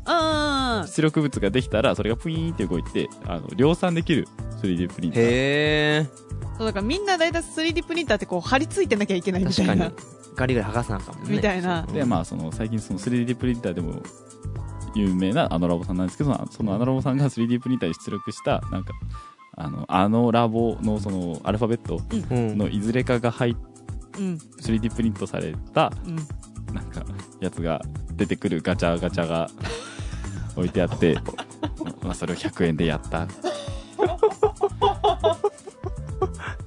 [0.06, 4.28] あ出力物ができたら、それがプイーンって動いて、あの、量産できる
[4.62, 5.21] 3D プリンター。
[5.21, 6.08] へえ。
[6.56, 6.58] あ。
[6.58, 10.36] そうだからみんな大体 3D プリンターってこう貼り付いてなきゃいけないみたいな確かに。。
[10.36, 11.36] ガリガリ剥がさなあかんもんね。
[11.36, 14.02] みたいなで、まあ、その、最近その 3D プリンターでも、
[14.95, 18.93] 有名なあのラボさんなんですけど、そのあのラボさんが 3D プリンターに出力した、なんか、
[19.56, 22.58] あの、あのラボのその、アルファベットうん。
[22.58, 23.56] のいずれかが入っ
[24.17, 24.39] うん。
[24.60, 26.15] 3D プリントされた、うん。
[26.74, 27.04] なんか、
[27.39, 27.82] やつが
[28.13, 29.50] 出てくるガチャガチャが
[30.56, 31.17] 置いてあって、
[32.04, 33.28] まあ、それを100円でやった。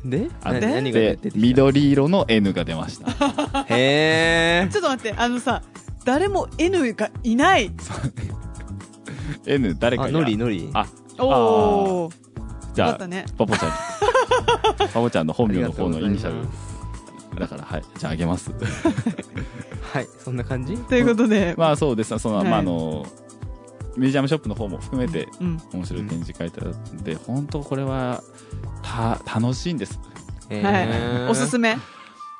[0.04, 0.28] で？
[0.42, 3.64] あな何がで出て、緑色の N が出ました。
[3.64, 4.68] へえ。
[4.72, 5.62] ちょっと待って、あのさ、
[6.04, 7.70] 誰も N がいない。
[9.46, 10.12] N 誰かあ、が。
[10.12, 10.70] ノリノリ。
[10.74, 10.86] あ、
[11.18, 12.14] おー。
[12.74, 13.24] じゃあ、ね。
[13.38, 13.74] パポちゃんに。
[14.92, 16.46] パポちゃんの本名の方のイニシャル。
[17.40, 17.82] だから、はい。
[17.98, 18.50] じゃあ、あげます。
[19.92, 20.76] はい、そんな感じ？
[20.88, 22.18] ということで、まあ、そうです。
[22.18, 23.06] その、はいまあ、あの、
[23.96, 25.60] ミュージアムショップの方も含めて、うん。
[25.72, 28.22] 面白い展示会だったんで、本当これは、
[28.82, 30.00] た、楽しいんです。
[30.50, 30.74] へはい。
[30.88, 31.76] ーおすすめ。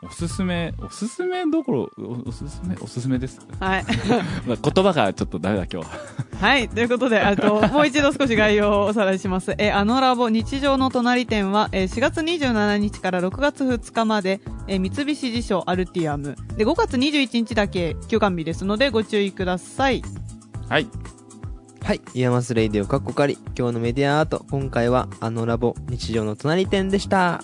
[0.07, 3.41] おすすめ、おすすめどころ、おおすすめ、おすすめです。
[3.59, 3.85] はい。
[4.47, 5.99] まあ言葉がちょっとダメだ今日は。
[6.41, 6.69] はい。
[6.69, 9.55] ということで、あと、もう一度少し概要をおさらいします。
[9.57, 16.37] えー、 anno lab日常の隣展は、えー4月27日から6月2日まで、えー三菱地所アルティアム。
[16.57, 20.03] で、5月21日だけ休館日ですので、ご注意ください。
[20.69, 20.87] はい。
[21.83, 22.01] はい。
[22.15, 23.39] IAMAS Radio カッコカリ。
[23.59, 24.45] 今日のメディアアート。
[24.51, 27.43] 今回は anno lab日常の隣展でした。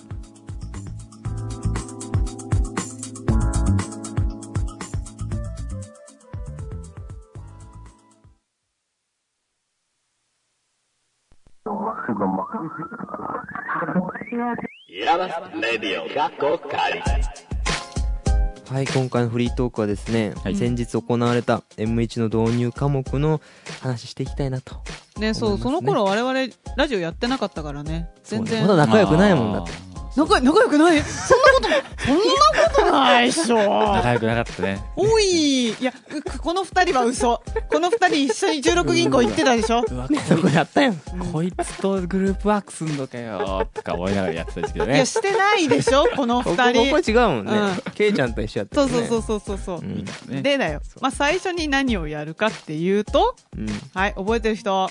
[18.69, 23.41] はい、今回のフリートークはですね、はい先日行われた M1 の導入科目の
[23.81, 24.75] 話していきたいなと。
[25.19, 28.09] ね、そう、思いますねその頃我々、ラジオやってなかったからね。
[28.23, 28.61] 全然。
[28.61, 29.90] まだ仲良くないもんだって。
[30.15, 31.01] 仲、仲良くない？
[31.01, 31.69] そんなこと、
[32.05, 32.21] そんな
[32.69, 33.57] ことないっしょ。
[33.57, 34.83] 仲良くなかったね。
[34.95, 37.41] おいいや、うこの二人は嘘。
[37.69, 39.83] この二人一緒に16銀行行ってたでしょ？
[39.89, 40.93] うわ、そこやったよ。
[41.31, 45.05] こいつとグループワークすんのかよ、とか思いながらやってた時期だねいや、。
[45.05, 46.05] してないでしょ？
[46.15, 47.11] この二ここ、こ。
[47.11, 47.75] 違うもんねうん。
[47.93, 48.93] ケイちゃんと一緒やったよね。
[48.93, 49.79] そうそうそうそうそう。
[49.79, 50.05] うん。
[50.27, 50.81] ねでだよ。
[50.99, 53.67] まあ、最初に何をやるかっていうと、うん。
[53.93, 54.73] はい、覚えてる人。
[54.73, 54.89] は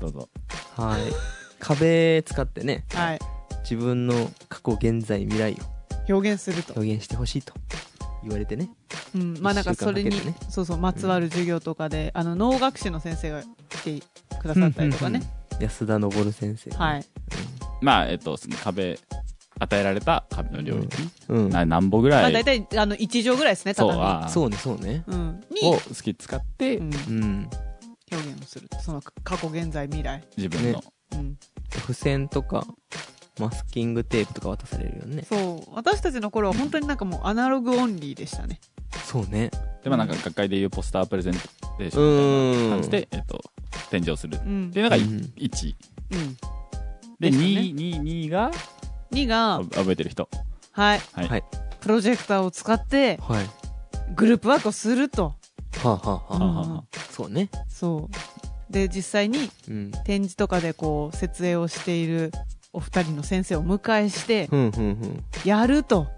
[0.00, 0.28] どうぞ。
[0.76, 1.00] はい。
[1.58, 3.18] 壁使ってね、い。
[3.64, 5.56] 自分の過去、現在、未来を
[6.08, 6.74] 表現すると。
[6.74, 7.54] 表現してほしいと
[8.22, 8.68] 言われてね。
[9.14, 9.38] うん。
[9.40, 14.06] まあ、なんかそれに一週間かけて、そうそう、まつわる授業とかで、あの、脳学士の先生が来て
[14.40, 15.22] くださったりとかね。
[15.60, 16.70] 安田昇先生。
[16.70, 17.04] はい。
[17.80, 18.98] まあ、えっと、その壁、
[19.58, 20.96] 与えられた壁の領域、
[21.28, 21.48] うん。
[21.48, 24.06] な何歩ぐらい、まあ、大体、あの、1畳ぐらいですね、そう、畳。
[24.06, 25.04] あーそうね、そうね。
[25.06, 25.28] うん。
[25.28, 27.50] をに、好き使って、うん、うん。
[28.12, 28.78] 表現をすると。
[28.80, 30.22] その、過去、現在、未来。
[30.36, 31.38] 自分の、ねうん。
[31.68, 32.66] 付箋とか、
[33.40, 35.24] マスキングテープとか渡されるよね。
[35.28, 35.74] そう。
[35.74, 38.60] 私たちの頃は本当になんかもうアナログオンリーでしたね。
[39.04, 39.50] そうね。
[39.82, 43.40] で、まあなんか学会でいうポスタープレゼンテーションみたいな感じで、えっと、
[43.90, 44.36] 展示をする。
[44.36, 44.78] っうんて。
[44.78, 45.02] いうのがうん
[45.36, 45.74] 1。
[46.12, 46.36] うん。
[47.18, 48.50] で、でしたね2、2、2が、
[49.10, 50.28] 2が、覚えてる人。
[50.72, 51.00] はい。
[51.12, 51.28] はい。
[51.28, 51.44] はい
[51.80, 53.46] プロジェクターを使って、はい。
[54.16, 55.34] グループワークをすると。
[55.82, 57.50] はあ、はあはあ、はあはあはそうね。
[57.68, 58.08] そ
[58.70, 58.72] う。
[58.72, 59.90] で、実際にうん。
[60.04, 62.32] 展示とかでこう、設営をしている
[62.74, 64.50] お二人の先生をお迎えして。
[65.48, 66.08] やると。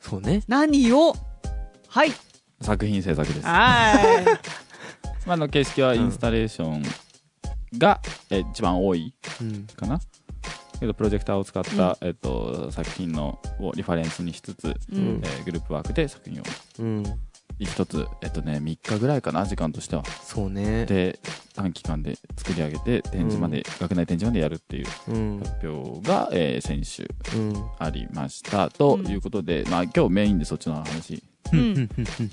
[0.00, 0.42] そうね。
[0.48, 1.14] 何を？
[1.88, 2.12] はい。
[2.60, 3.46] 作品制作です。
[3.46, 4.24] は
[5.26, 6.82] まあ、あの形式はインスタレーション
[7.78, 9.66] が、え一番多いうん。
[9.66, 10.00] かな。
[10.80, 14.96] けど、プロジェクターを使った、えっと、作品のをリファレンスにしつつ、え。
[14.96, 16.44] ーグループワークで作品を
[16.78, 17.04] うん。
[17.64, 20.04] 一つ、えっとね、3日ぐらいかな、時間としては。
[20.22, 20.86] そうね。
[20.86, 21.18] で、
[21.54, 25.40] 短期間で作り上げて、展示まで、学内展示までやるっていううん。
[25.40, 27.64] 発表が、えー先週うん。
[27.78, 28.70] ありました。
[28.70, 31.22] ということで、まあ今日メインでそっちの話し
[31.52, 31.60] うん。
[31.60, 31.78] うん。
[31.80, 31.88] よ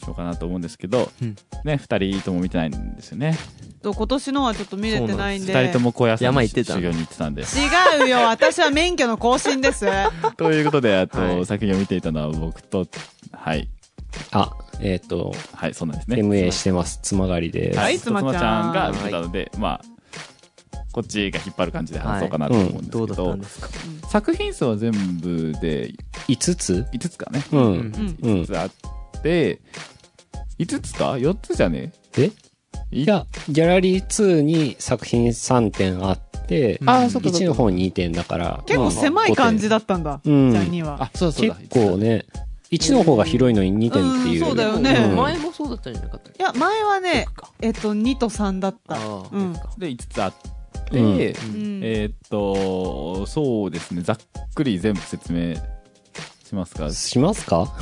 [0.10, 3.38] うかなと思うんですけど、うんね、二人とも見てないんですよね。
[3.82, 5.54] と、今年のはちょっと見れてないんで。
[5.54, 7.41] 二人とも高野山山行ってた修行に行ってたんで。
[7.41, 8.17] 違うよ。
[8.28, 9.86] 私は免許の更新です。
[10.38, 12.86] ということで、あと、はい作品を見ていたのは僕と、
[13.32, 13.70] はい。
[14.32, 16.17] あ、えっ、と、はい、そうなんですね。
[16.17, 17.00] MA してます。
[17.04, 17.80] つまがりです。
[17.80, 19.82] はいつまちゃんつまちゃんが見てたので、まあ、
[20.91, 23.70] こっちが引っ張る感じで話そうかなと思うんですけどうだったどんですか？
[24.10, 25.94] 作品数は全部で
[26.28, 27.44] 5つ？5つかね。
[27.52, 27.62] うん。
[27.62, 27.72] うん。
[27.72, 29.62] うん5つあって、
[30.60, 31.94] 5つか ?4 つじゃね？
[32.17, 32.32] え？
[32.91, 33.04] い？
[33.04, 37.58] いや、ギャラリー2に作品3点あって、うんあ、そっかそっ1のか。
[37.60, 38.63] 方2点だから。
[38.65, 39.78] 結構狭い感じだ。
[39.80, 40.20] だったんだ。
[40.26, 40.98] うんじゃあ2は。
[41.04, 41.56] あ、そうだそうだ。
[41.56, 42.26] 結構ね、
[42.72, 44.44] 1の方が広いのに2点っていう。
[44.44, 44.92] うんそうだよね。
[44.92, 45.16] うん。
[45.18, 46.42] 前もそうだったんじゃなかったっけ？
[46.42, 47.52] いや、前はね、そっか。
[47.62, 48.96] えっと、2と3だった。
[48.96, 49.54] ああ、うん。
[49.78, 50.34] で、5つあっ
[50.90, 51.06] て、うん。
[51.06, 51.18] うん。
[51.20, 54.18] えーっと、そうですね、ざっ
[54.56, 55.56] くり全部説明
[56.46, 56.90] しますか？
[56.92, 57.74] しますか？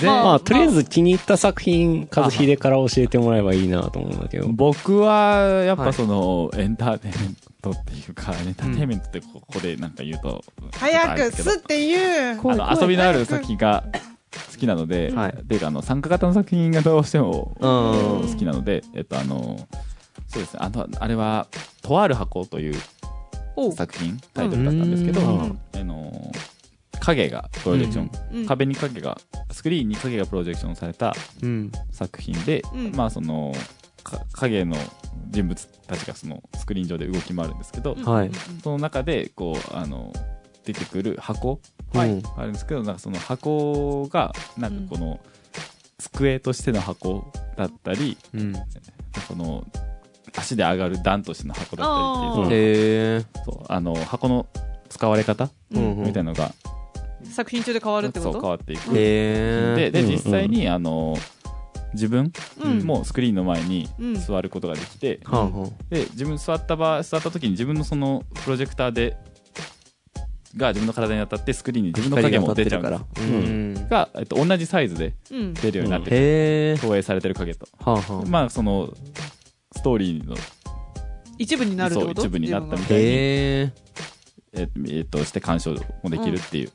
[0.00, 4.48] 全ままあ、とりあえず気に入った作品、和秀から教えてもらえばいいなと思うんだけど。
[4.48, 12.40] 僕は、やっぱはいその、エンターテインメントっていうか、エンターテインメントってここでなんか言うと、早く、すって言う。
[12.50, 13.84] あの、遊びのある作品が
[14.52, 19.58] 好きなので、はいっていうか、あの、参加型の作品がどうしてもうん好きなので、えっと、あの、
[20.28, 21.48] そうですね、あの、あれは、
[21.82, 22.74] とある箱という
[23.74, 25.60] 作品、タイトルだったんですけど、うん。
[25.74, 26.32] あの、
[27.00, 28.46] 影がプロジェクション、うん。
[28.46, 29.18] 壁に影が、
[29.50, 31.72] スクリーンに影がプロジェクションされたうん。
[31.90, 32.92] 作品で、うん。
[32.94, 33.52] まあその、
[34.04, 34.76] か影の
[35.30, 38.04] 人物たちがそのスクリーン上で動き回るんですけど、うん。
[38.04, 38.30] はい。
[38.62, 40.12] その中で、こう、あの、
[40.64, 41.60] 出てくる箱
[41.94, 42.20] はい。
[42.22, 45.20] があるんですけど、なんかその箱が、なんかこの、
[45.98, 48.52] 机としての箱だったり、うん。
[49.28, 49.64] この、
[50.36, 53.26] 足で上がる段としての箱だったりっていう。
[53.44, 54.46] そうあの、箱の
[54.88, 56.52] 使われ方うんみたいなのが
[57.24, 58.96] 作品中で変わるってこそう変とわっていく。
[58.96, 60.10] へで、で、うん。
[60.10, 61.16] 実際に、あの、
[61.94, 65.20] 自分うんもスクリーンの前にうん座ることができて、
[65.90, 69.16] で、自分座った場合、座った時に自分のそのプロジェクターで、
[70.56, 73.00] が自分の体に当たってスクリーンに自分の影も出ちゃうから。
[73.18, 73.88] うん。
[73.88, 76.18] が、えっと、同じサイズでうん出るようになってて、へ
[76.74, 76.78] え。
[76.80, 77.68] 投影されてる影と。
[77.78, 78.28] はんはん。
[78.28, 78.92] まあ、その、
[79.76, 80.34] ストーリーの、
[81.36, 82.22] 一部になるってこと？
[82.22, 83.08] そう一部になったみ自たいにへ
[83.62, 83.72] え。
[84.54, 86.70] ええっと、して鑑賞もできるっていう。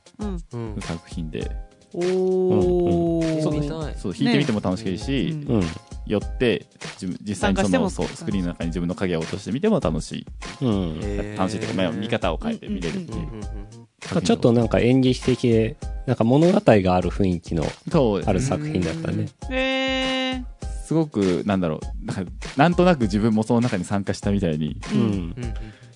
[0.80, 1.52] 作品で、
[1.93, 3.41] うんおうん。
[3.43, 3.63] そう
[3.97, 5.56] そう、弾いてみても楽しいし、うん。
[5.58, 5.63] うん。
[6.06, 6.65] 寄って、
[7.01, 10.25] 自分、実際にその、参加してもそう、スクリーンの中に自分の影を落としてみても楽しい。
[10.62, 10.99] うん。
[11.38, 14.21] 楽しいというか、まあ見方を変えて見れるっていう。
[14.21, 19.29] ちょっとなんか演劇的で、なんか物語がある雰囲気のそうですある作品だったね。
[19.49, 20.43] へー。
[20.86, 24.77] すごく、なんだろう、なんか、なんとなく自分もその中に参加したみたいに。
[24.91, 25.36] うん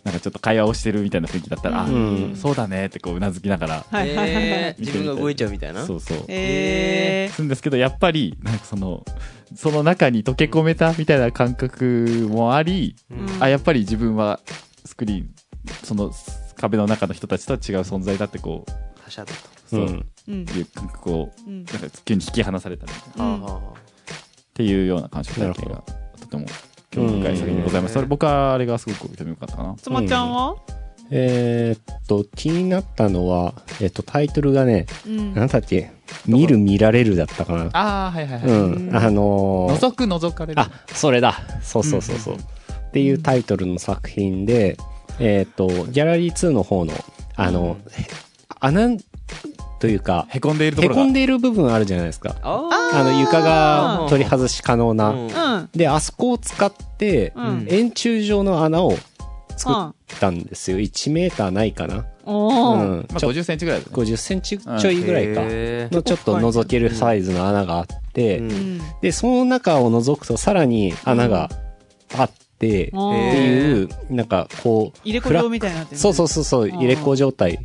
[0.08, 2.36] なんかちょっと会話をしてるみたいな雰囲気だったら、あ、うん。
[2.38, 4.16] そうだねってこう、うなずきながら、はい。
[4.16, 5.86] はいはいはいへー自分が動いちゃうみたいな？
[5.86, 6.26] そうそう。
[6.30, 9.04] へするんですけど、やっぱり、なんかその、
[9.54, 13.44] その中に溶け込めたみたいな感覚もあり、うん。
[13.44, 14.40] あ、やっぱり自分は
[14.86, 15.30] スクリーン、
[15.84, 16.14] その
[16.56, 18.72] 壁の中の人たちとは違う存在だってこう、
[19.04, 19.38] 他者だと。
[19.68, 20.06] そう、うん。
[20.30, 21.66] うんいう感覚を、うん。
[21.66, 23.54] なんか急に引き離されたみたいな、っうんはあ。
[23.56, 23.62] は
[24.54, 25.84] ていうような感触体験が、
[26.20, 26.46] とても
[26.98, 27.92] 興味深い作品でございます。
[27.92, 29.76] うんそれ僕はあれがすごく興味深かったかな。
[29.82, 30.56] つまちゃんは？
[31.10, 35.92] えーっと、気になったのは、えっと、タイトルがね、うんなんだっけ、
[36.26, 37.70] 見る見られるだったかな。
[37.72, 38.50] ああ、はいはいはい。
[38.50, 38.96] うん。
[38.96, 40.60] あのー覗く覗かれる。
[40.60, 41.36] あ、それだ。
[41.62, 42.36] そうそうそうそう。
[42.36, 44.76] っていうタイトルの作品で、
[45.20, 46.92] えーっと、ギャラリー2の方の、
[47.38, 48.06] あの、へ
[48.60, 48.98] 穴
[49.80, 51.02] というか、へこんでいるところが。
[51.02, 52.36] へこんでいる部分あるじゃないですか。
[52.42, 55.68] ああの、床が取り外し可能な。
[55.76, 58.94] で、あそこを使って、うん円柱状の穴を
[59.56, 60.80] 作ったんですよ。
[60.80, 62.06] 1メーターないかな。
[62.26, 63.06] うん。
[63.10, 63.92] まあ、ちょ50センチぐらいだね。
[63.94, 65.42] 50センチちょいぐらいか。
[65.96, 68.42] のちょっと覗けるサイズの穴があって、
[69.02, 71.50] で、その中を覗くとさらに穴が
[72.16, 77.60] あって、っていう、なんかこう、入れ子状みたいになってるそうそうそうそう、入れ子状態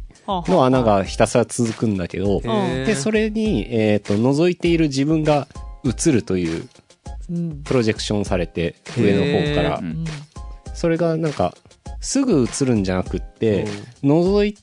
[0.49, 5.47] の穴がひたすら続くんだけど、で、それに、えっ、と、覗いている自分が
[5.85, 6.69] 映るという
[7.31, 7.63] うん。
[7.63, 9.81] プロジェクションされて、上の方から。
[10.75, 11.55] それがなんか、
[12.01, 13.67] すぐ映るんじゃなくって、
[14.03, 14.57] 覗い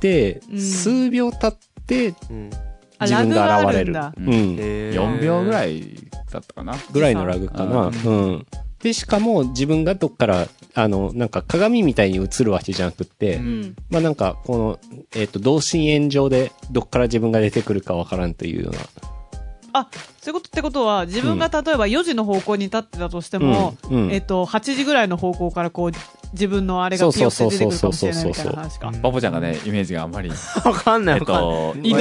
[0.00, 0.60] てう、ん。
[0.60, 2.14] 数秒経って、
[3.00, 3.92] 自分が現れる。
[3.92, 4.32] うん。
[4.58, 4.92] へー。
[4.92, 5.94] 4秒ぐらい
[6.30, 6.74] だったかな。
[6.92, 7.86] ぐらいのラグかな。
[7.86, 8.46] ううん。
[8.82, 13.76] で、しかも自分がどっから、あの、なんか鏡みたいに映るわけじゃなくって、うん。
[13.90, 14.78] まあなんか、この、
[15.14, 18.80] えっ、と、同心円状でどっから自分が出てくるかわからんというような。
[19.70, 19.88] あ
[20.20, 24.04] そういうことってことは自分が例えば4時の方向に立ってたとしても、うん。
[24.04, 24.12] うん。
[24.12, 25.90] えっと、8時ぐらいの方向からこう
[26.32, 28.90] 自分のあれがピヨって出てくるかもしれないみたいな話か。
[29.02, 30.30] バボちゃんがね、イメージがあんまり、
[30.64, 31.90] わかんないえっわかんと、ない。
[31.90, 31.98] 井戸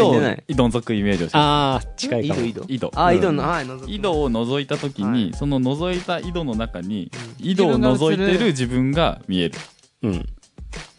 [0.49, 2.41] 井戸覗くイメージをしてああ、近いかも。
[2.41, 2.73] 井戸、井戸。
[2.73, 2.91] 井戸。
[2.95, 9.55] あ、井戸うんの、はい、井戸を覗いた時に、はいその覗いた井戸の中に、井戸を覗いてる自分が見える。
[10.03, 10.25] うん。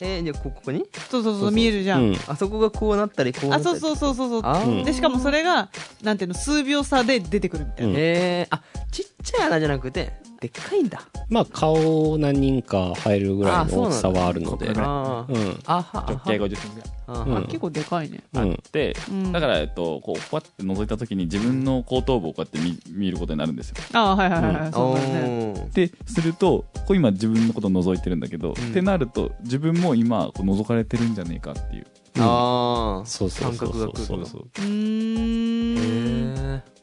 [0.01, 0.85] えー、じゃあこここに？
[1.11, 1.99] そうそうそう見えるじゃ。
[1.99, 2.17] うんん。
[2.27, 3.77] あそこがこうなったり、こうなったり。
[3.77, 5.69] あそうそうそうそうそうでしかもそれが
[6.03, 11.03] なんていうの数秒差で出てくるみたいな、うんえー、あ、ちっちゃい穴じゃなくて、でっかいんだ。
[11.29, 14.71] まあ、顔何人か入るぐらいの大きさはあるので。
[14.71, 15.61] あーうん。
[15.67, 17.35] あは、直径50センチぐらいあうん。
[17.35, 18.57] は、結構でかいね、あっうん。
[18.71, 19.33] て、うん。
[19.33, 23.77] だから、えっと、こう、こうやって覗いた時に自分の後頭部をこうやって見見ることになるんですよ。
[23.93, 24.73] ああはいはいはいはい、うん。
[24.73, 25.69] そうだね。
[25.75, 28.53] で、すると、こう今自分のことを覗いてるんだけど、ん。
[28.53, 31.87] ってなると、自分も今、こう覗かれてるんじゃねえかっていう。
[32.21, 33.69] あーそうそうそうそう。
[33.69, 34.49] 感覚が来るそうそう。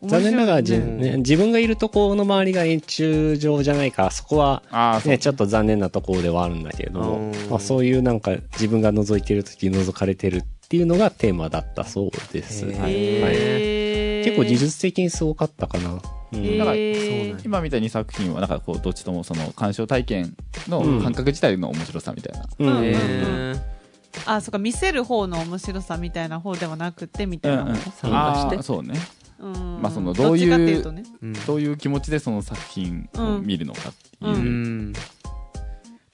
[0.07, 4.61] 残念ながらねね、自分がいるところの周りが円柱状じゃないから、そこは、
[5.05, 12.65] ね、ちょっと残念なところではあるんだけれどもうん、まあ、そういうなんか自分が覗いてる時覗かれてるっていうのがテーマだったそうです。
[12.65, 14.25] はい。
[14.25, 15.93] 結構技術的にすごかったかな。
[15.93, 16.75] だから
[17.43, 20.35] 今みたいに作品は、なんかこう、どっちともその、鑑賞体験
[20.67, 22.47] の感覚自体の面白さみたいな。
[22.59, 23.74] うんうん
[24.25, 28.95] あそうか見せる方の面白さみたいな方ではなくてみたいな、参加してあーそうね。
[29.39, 29.81] うん。
[29.81, 31.03] まあそのどういうどっちかっていうとね。
[31.21, 31.33] うん。
[31.33, 34.27] どういう気持ちでその作品を見るのかっていう。
[34.27, 34.35] うん。
[34.35, 34.93] うん。
[34.93, 34.99] で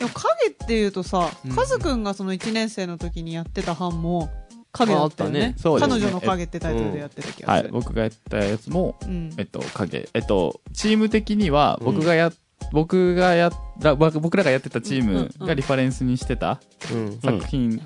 [0.06, 1.56] も影っていうとさ、うん。
[1.56, 4.30] カズくんがその1年生の時にやってた班も
[4.72, 5.40] 影だったよね。
[5.40, 5.56] ああったね。
[5.58, 7.70] そうですね彼女の影ってタイトルでやってた気がする、。
[7.70, 7.72] はい。
[7.72, 9.34] 僕がやったやつも、うん。
[9.38, 10.10] えっと、影。
[10.14, 11.86] えっと、チーム的には、うん。
[11.96, 12.32] 僕がや、
[12.72, 16.60] 僕がやら、僕僕らがやってたチームがリファレンスにしてた
[16.94, 17.20] うん。
[17.20, 17.82] 作品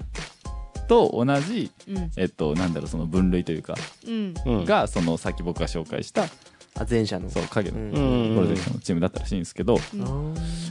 [0.88, 3.76] と同じ、うんえっと、なんだろう、その分類というか、
[4.08, 4.66] うんうん。
[4.66, 6.26] が、その、さっき僕が紹介した、
[6.78, 7.30] あ、前者の。
[7.30, 7.78] そう、影の。
[7.78, 9.78] プロジェクションのチームだったらしいんですけど、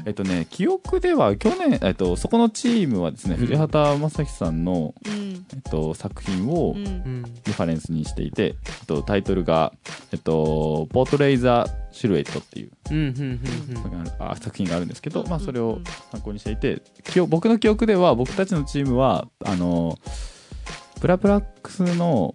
[0.05, 3.41] えっとね、記憶では去年、えっと、そこのチームはですね、うん。
[3.41, 5.47] 藤畑正樹さんの、うん。
[5.53, 6.75] えっと、作品を。
[6.77, 9.73] リファレンスにしていて、えっと、タイトルが、
[10.13, 15.79] えっと、ポートレイザーシルエットっていう作品があるあ作品があるんですけど、うんまあ、それを
[16.11, 16.83] 参考にしていて、
[17.29, 19.99] 僕の記憶では僕たちのチームは、あの、
[21.01, 22.35] プラプラックスの。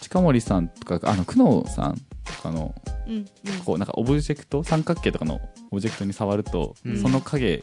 [0.00, 2.74] 近森さんとか、あの、久納さんとかの、
[3.06, 3.26] うんうん。
[3.64, 7.00] こう、なんかオブジェクト、三角形とかのオブジェクトに触ると、うん。
[7.00, 7.62] その影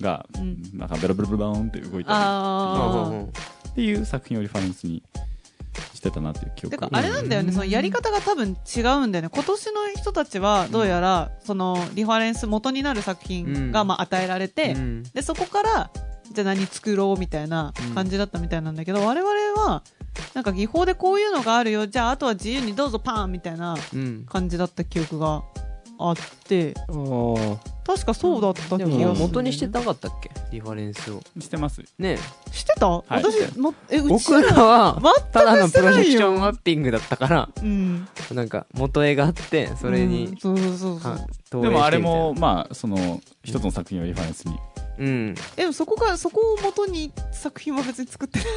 [0.00, 0.62] が、うん。
[0.74, 3.32] なんかベロベロベローンって動いたああうんり
[3.72, 5.02] っていう作品をリファレンスに
[5.94, 15.90] してたなっていう記憶てかあれなんだよね、そのやり方が多分違うんだよね今年の人たちはどうやらそのリファレンス元になる作品がまあ与えられて、うんでそこから
[16.32, 19.82] じゃあ何作ろうみたいな感じだったみたいなんだけど、我々は
[20.34, 21.86] なんか技法でこういうのがあるよ。
[21.86, 24.24] じゃああとは自由にどうぞパンみたいなうん。
[24.28, 25.42] 感じだった記憶が
[25.98, 26.16] あっ
[26.46, 26.74] て。
[26.88, 27.58] あー。
[27.84, 30.30] 確かそうだった気でがする、も元にしてなかったっけ？
[30.52, 31.20] リファレンスを。
[31.40, 31.82] してます。
[31.98, 32.16] ね。
[32.52, 33.02] してた、い。
[33.08, 38.06] 私もえうち僕らは、ただのプロジェクションマはッピングだったから、うん。
[38.34, 41.00] なんか元絵があって、それうんに、そうそうそう
[41.50, 41.62] そう。
[41.62, 44.56] でもあれも、まあ、その、一つの作品をリファレンスに。
[44.98, 45.34] うん。
[45.56, 48.48] でもそこがそこをもとに作品は別に作ってない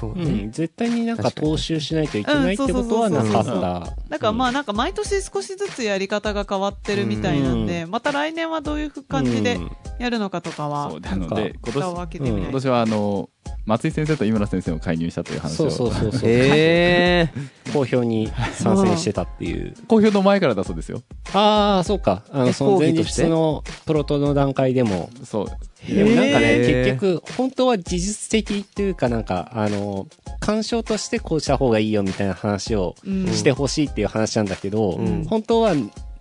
[0.00, 0.24] そうね。
[0.24, 3.96] うん、絶対になんか踏襲しないといけないってことはなかった。
[4.08, 13.28] だからまあなんか毎年少しずつやり方が変わってるみたいなんで、また来年はどういう感じでうんやるのかとかは、そう、なので、今年、開けてみない今年はあの、
[13.66, 15.66] 松井先生と井村先生を介入したという話そを。
[15.66, 16.20] うそうそうそう。
[16.24, 17.28] え
[17.74, 19.74] 好評に参戦してたっていう。
[19.88, 21.02] 公表の前からだそうですよ。
[21.34, 22.22] ああ、そうか。
[22.32, 23.24] あえの、その前講義として？
[23.24, 25.10] 日のプロトの段階でも。
[25.22, 25.46] そう。
[25.88, 30.06] でもなんかね、結局、本当は技術的っていうかなんか、あの、
[30.40, 35.74] 干渉としてこうした方がいいよみたいな話をうんしてほしいっていう話なんだけど、うん本当は、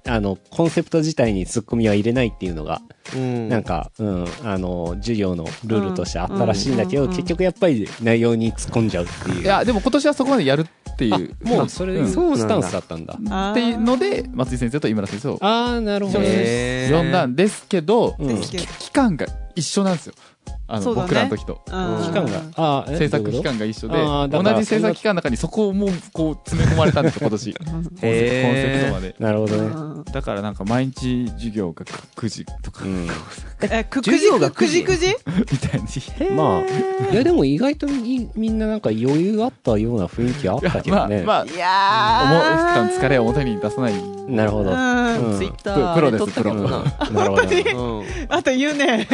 [0.08, 3.18] あの、コンセプト自体にツッコミは入れないっていうのが、ー。
[3.18, 3.50] うん。
[3.50, 9.42] なんか、うん、あの、授業のルールとしてあったらしいんだけど、うん結局やっぱり内容に突っ込んじゃうっていう。
[9.42, 11.48] いや、でも今年はそこまでやるっていあう。
[11.48, 13.52] もうそれ、んそうなんだスタンスだったんだ。
[13.52, 16.20] っていうので、松井先生と井村先生をああ、なるほど。
[16.20, 19.28] 呼んだんですけど、うんですけど期間が
[19.60, 20.14] 一緒なんですよ。
[20.70, 21.62] あの、僕らの時と。
[21.66, 23.96] うん期間が、ああ、え制作期間が一緒で、
[24.30, 27.54] 同じ制作期間の中にそこをもう、こう、詰め込まれたんですよ、今年。
[27.54, 29.16] コンセコンセプトまで。
[29.20, 29.62] なるほどね。
[29.64, 33.08] うんだからなんか毎日授業が9時とか、うん。
[33.62, 34.84] え、くくじ授業がくじ？
[34.84, 35.08] くじ
[35.52, 36.32] みたいに。
[36.36, 36.62] ま
[37.10, 41.24] あ、いやでも意外とみみんななんか余裕あったような雰囲気あったけまあ、どね。
[41.24, 44.20] まあ、いや思う疲れを表に出さない。
[44.30, 44.70] なるほど。
[44.70, 44.76] ツ
[45.44, 46.84] イッタープロです撮ったけどな。
[47.12, 47.62] なるほどね。
[47.74, 48.04] うん。
[48.30, 49.08] あと言うね。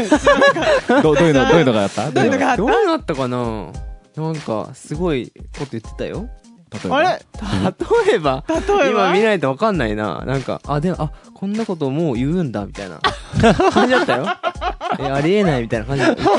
[1.01, 2.11] どうどういうの、どういうのがあった？
[2.11, 2.61] どういうのがあった？
[2.61, 3.15] どうなった？
[3.15, 3.71] かな？
[4.15, 6.29] なんか、すごいこと言ってたよ。
[6.71, 6.97] 例えば？
[6.97, 7.07] あれ？
[7.09, 8.55] 例えば、例
[8.89, 9.09] えば？
[9.09, 10.23] 今見ないとわかんないな。
[10.25, 12.99] なんか、あ、でも、あ、こんなこともう言うんだ、みたいな。
[13.71, 14.25] 感じだったよ。
[14.99, 16.29] え、ありえないみたいな感じだったよ。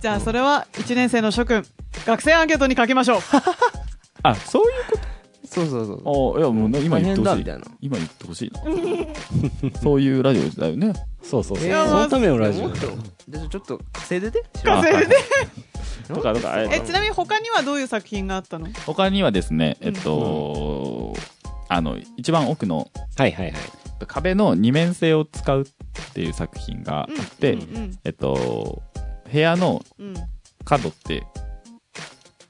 [0.00, 1.64] じゃあそれは1年生の諸君、
[2.04, 3.20] 学生アンケートに書きましょう。
[4.22, 4.98] あ、そういうこ
[5.54, 6.02] そうそうそう。
[6.02, 7.44] とあいや、もうな今言ってほしい。
[7.80, 8.60] 今言ってほしいな。
[9.80, 10.92] そういうラジオだよね。
[11.22, 11.66] そうそうそう。
[11.66, 14.44] いやそのためのラジオちょっと稼いでて。
[14.64, 15.16] 稼いで
[16.08, 18.68] とか、とか、ええ、ちなみに他にはどういう作品があったの？
[18.84, 21.14] 他にはですね、えっと、
[21.68, 23.54] あの、一番奥のはいはいはい。
[24.06, 25.64] 壁の二面性を使うっ
[26.12, 28.82] ていう作品があって、うんうんえっと、
[29.32, 30.14] 部屋のうん
[30.64, 31.24] 角って、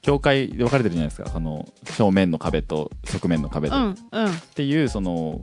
[0.05, 1.31] 境界で分かれてるじゃないですか。
[1.33, 3.75] あの、正面の壁と側面の壁で。
[3.75, 5.41] っうんうんていう、その、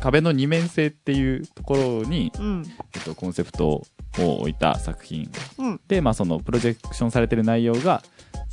[0.00, 3.84] 壁の二面性っていうところに、うんえっと、コンセプトを
[4.40, 8.02] 置いた作品うんで、まあ、その、プロジェクションされてる内容が、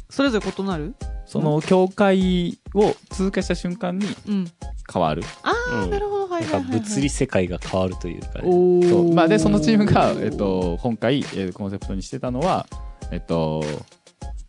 [0.09, 0.93] それぞれ異なる？
[1.25, 4.47] その境界を通過した瞬間にうん
[4.91, 5.23] 変わる。
[5.43, 8.41] ああ、うんなるほどはいはいはいはい物理世界が変わるというかね。
[8.43, 9.13] おーそう。
[9.13, 12.65] まあ、で、そのチームが、えっと、今回、えーコンセプトにしてたのは、
[13.11, 13.63] えっと、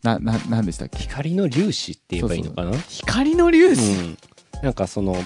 [0.03, 0.99] な、な、なんでしたっけ？
[0.99, 2.73] 光の粒子って言えばいいのかな？
[2.89, 3.81] 光の粒子？
[3.81, 4.19] うん。
[4.63, 5.17] なんかその、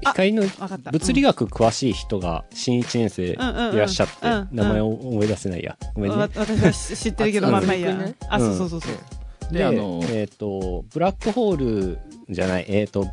[0.00, 0.90] 光のわかった。
[0.90, 4.14] 物理学詳しい人が新1年生いらっしゃって
[4.52, 5.76] 名前を思い出せないや。
[5.94, 6.32] ごめんわね。
[6.36, 7.96] 私は知知ってるけどあまあまあいいや。
[8.28, 8.56] あそう。
[8.56, 11.56] そうそうそうで、であのえっと、ブラックホー
[11.94, 13.06] ルじゃない、えっと、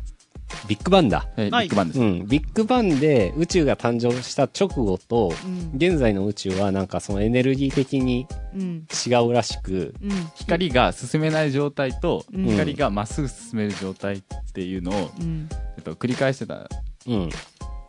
[0.68, 1.26] ビッグバンだ。
[1.36, 2.00] ビッグバンです。
[2.00, 5.72] うん、ビッグバンで宇宙が誕生した直後と、うん。
[5.76, 8.86] 現在の宇宙はなんかそのエネルギー的にうん。
[9.06, 10.10] 違うらしく、うん。
[10.34, 12.44] 光が進めない状態と、うん。
[12.46, 14.22] 光がまっすぐ進める状態っ
[14.52, 15.48] ていうのを、うん。
[15.76, 16.68] えっと、繰り返してた。
[17.06, 17.30] うん。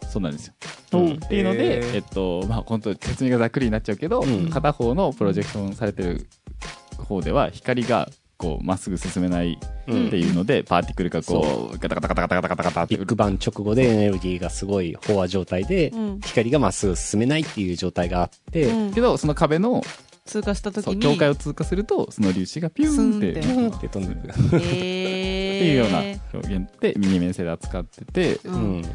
[0.10, 0.53] そうなんですよ。
[0.93, 1.14] うん。
[1.14, 4.49] っていうので、えっと、まあ、本当説明がざっくりになっちゃうけど、うん。
[4.49, 6.28] 片方のプロジェクションされてる
[6.97, 19.82] 方では、光が、こう、まっすぐ進めないうんっていうので、パーティクルがこう、ガタガタガタガタガタガタガタってビッグバン直後でエネルギーがすごい飽和状態で、うん光がまっすぐ進めないっていう状態があって、うんけど、その壁の
[20.26, 24.28] 通過した時に境界を通過するとその粒子がピューンってピューンって飛んでる。
[24.28, 26.00] っえていうような
[26.34, 28.86] 表現で二面性で扱っててううんん。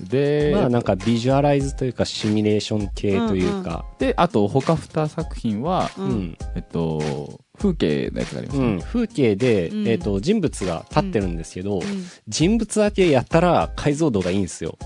[0.00, 6.38] で、まあなんかビジュアライズというかシミュレーション系というか、であと他2作品は、ううんん。
[6.56, 8.80] えっと風景のやつがありますね、うん。
[8.80, 11.82] 風景で、うんえっと、人物が立ってるんですけど、うん
[12.28, 14.78] 人物だけやったら解像度がいいんですよ。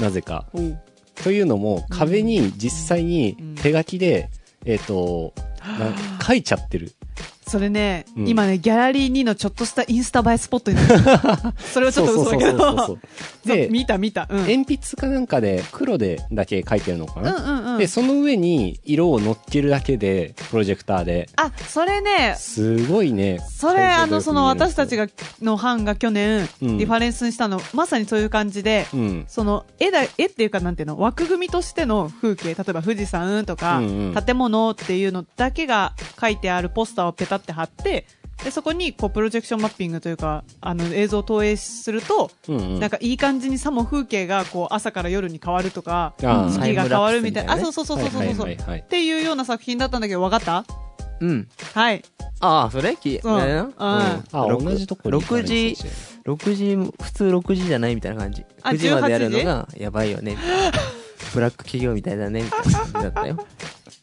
[0.00, 0.46] なぜか。
[1.22, 4.30] というのも、壁に実際に手書きで、
[4.64, 5.94] えっ、と、な
[6.24, 6.92] 書いちゃってる。
[7.50, 11.00] それね、うん今ね、ギャラリー2のちょっとしたインスタ映えスポットになってる
[11.72, 12.98] それはちょっと嘘だけど。
[13.44, 14.28] で、見た見た。
[14.30, 14.38] うん。
[14.42, 17.78] 鉛筆かなんかで黒でだけ書いてるのかうんな、うんうん。
[17.78, 21.28] で、その上に色を乗っけるだけで、プロジェクターで。
[21.34, 23.40] あ、それね、すごいね。
[23.50, 25.00] それ、あの、その私たちが。
[25.00, 25.08] が、
[25.40, 29.24] の班が去年、うんリファレンスにしたの、まさにそういう感じで、うん。
[29.28, 38.06] その、絵だ、絵っていうかなんていうの、枠組みとしての風景、例えば富士山とか、うんうん建物っていうのだけが書いてあるポスターをペタって貼って、
[38.44, 42.80] で、そこに、こう、プロジェクションマッピングというか、あの、映像を投影すると、うんうん。
[42.80, 47.52] なんかいい感じにさも風景がこう朝から夜に変わるとか、あー四季が変わるみたいな。
[47.52, 48.76] あ、タイムラそうそうそうそうそうそう。
[48.76, 50.64] っていうような作品だったんだけど、分かった？
[51.20, 51.48] うん。
[51.74, 52.02] はい。
[52.40, 52.96] ああ、それ？
[52.96, 55.90] き、うんんあ、六同じとこに行かな6い時選
[56.24, 58.46] 手、6時、普通6時じゃないみたいな感じ。
[58.62, 58.88] あ9時？
[58.88, 60.30] までやるの18が、やばいよね。
[60.30, 60.78] みたいな
[61.34, 63.46] ブラック企業みたいだね、みたいな感じだったよ。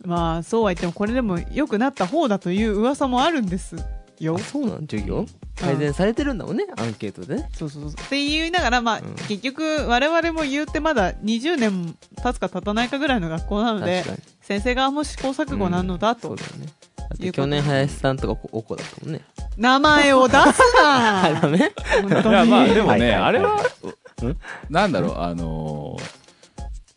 [0.06, 3.76] まあ、そうは言っても、これでも良くなった方だという噂もあるんです
[4.20, 4.40] よあ、。
[4.40, 5.26] そうなん授業？
[5.60, 7.50] 改善されてるんだもんね、アンケートでね。
[7.54, 7.92] そうそうそう。
[7.92, 16.38] って言いながら、まあ、うん結局、我々も言うてまだ20年経つか経たないかぐらいの学校なので確かに、先生側も試行錯誤なのだとそう。
[16.38, 16.68] だよね。
[16.98, 19.22] だって去年林さんとかおおこだったもんね。
[19.58, 20.38] 名前を出す
[20.84, 21.72] あ、なダメ？
[22.02, 22.76] 本当いやまあに。
[22.76, 24.38] でもね、はいはいはいあれはん？
[24.70, 26.27] なんだろうあのー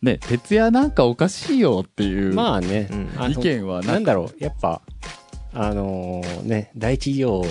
[0.01, 2.89] ね徹夜なんかおかしいよっていうまあね、
[3.29, 4.81] 意見はなんだろう、やっぱ、
[5.53, 7.43] あのーね、大企業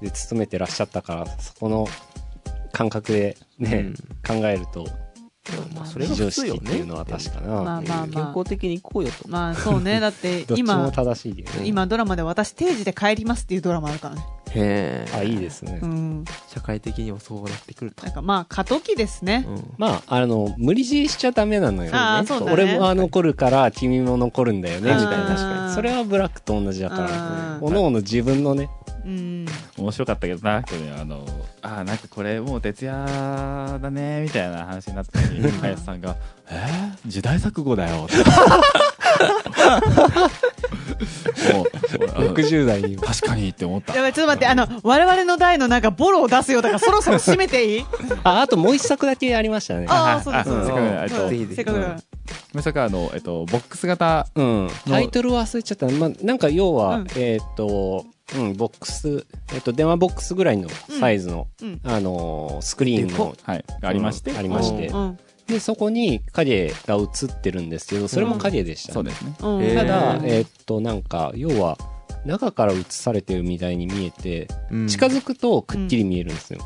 [0.00, 1.86] で勤めてらっしゃったから、そこの
[2.72, 3.92] 感覚でね、
[4.26, 4.86] 考えると、
[5.74, 6.60] まあ、それが非常普通よね。
[6.60, 7.48] 識っていうのは確かな。
[7.48, 8.32] まあまあ健まあ。
[8.36, 9.28] 康的に行こうよと。
[9.28, 10.00] まあそうね。
[10.00, 11.66] だって 今、正しいよね。
[11.66, 14.22] 今ドラマで私定時で帰りますっていうドラマあるからね。
[14.54, 15.16] へえ。
[15.16, 15.80] あ、いいですね。
[15.82, 16.24] うん。
[16.48, 18.12] 社会的にもそうなってくるとな。
[18.12, 19.44] んかまあ過渡期ですね。
[19.46, 21.90] うんまあ、あの、無理強いしちゃダメなのよ。
[21.94, 22.52] ああ、そうだね。
[22.52, 25.22] 俺も残るから君も残るんだよね、みたいな。
[25.22, 25.74] うん確かに。
[25.74, 27.56] それはブラックと同じだから。
[27.58, 28.68] うんおのおの自分のね。
[29.04, 29.46] うん。
[29.78, 31.26] 面白かったけどな去年あの
[31.62, 32.94] あーなんかこれもう徹夜
[33.80, 36.16] だねみたいな話になった時に林さんが
[36.48, 36.92] 「え？
[37.06, 38.14] ー、時代錯誤だよ」って
[42.14, 42.96] 60代に。
[42.96, 46.62] 確かにって思ったやばい、ちょっと待って、あの、我々の代のなんかボロを出すよ。
[46.62, 47.84] だからそろそろ締めていい
[48.22, 48.74] あ、あともう。
[48.74, 49.86] 一作だけありましたね。
[49.88, 50.34] ああ、そう。
[50.34, 52.02] です、せっかくせっかく。
[52.52, 54.42] まさかあの、えっと、ボックス型う。
[54.42, 54.68] ん。
[54.86, 55.88] タイトル忘れちゃった。
[55.88, 57.04] まあ、なんか要は、う。
[57.04, 58.04] んえっ、と、
[58.36, 58.38] う。
[58.38, 61.64] ん、ボックス、えっ、と、電話ボックスぐらいのサイズの、う。
[61.64, 64.34] んあのースクリーンの、はいがありまして、う。
[64.34, 64.96] んありましてう。
[64.96, 65.18] ん。
[65.46, 71.76] で、そこに影が映ってるんですけど、それも影でした、ねそうですねただ、えっ、と、なんか、要は、
[72.24, 76.60] 中から映されてるみたいに見えて、うん近づくとくっきり見えるんですよ。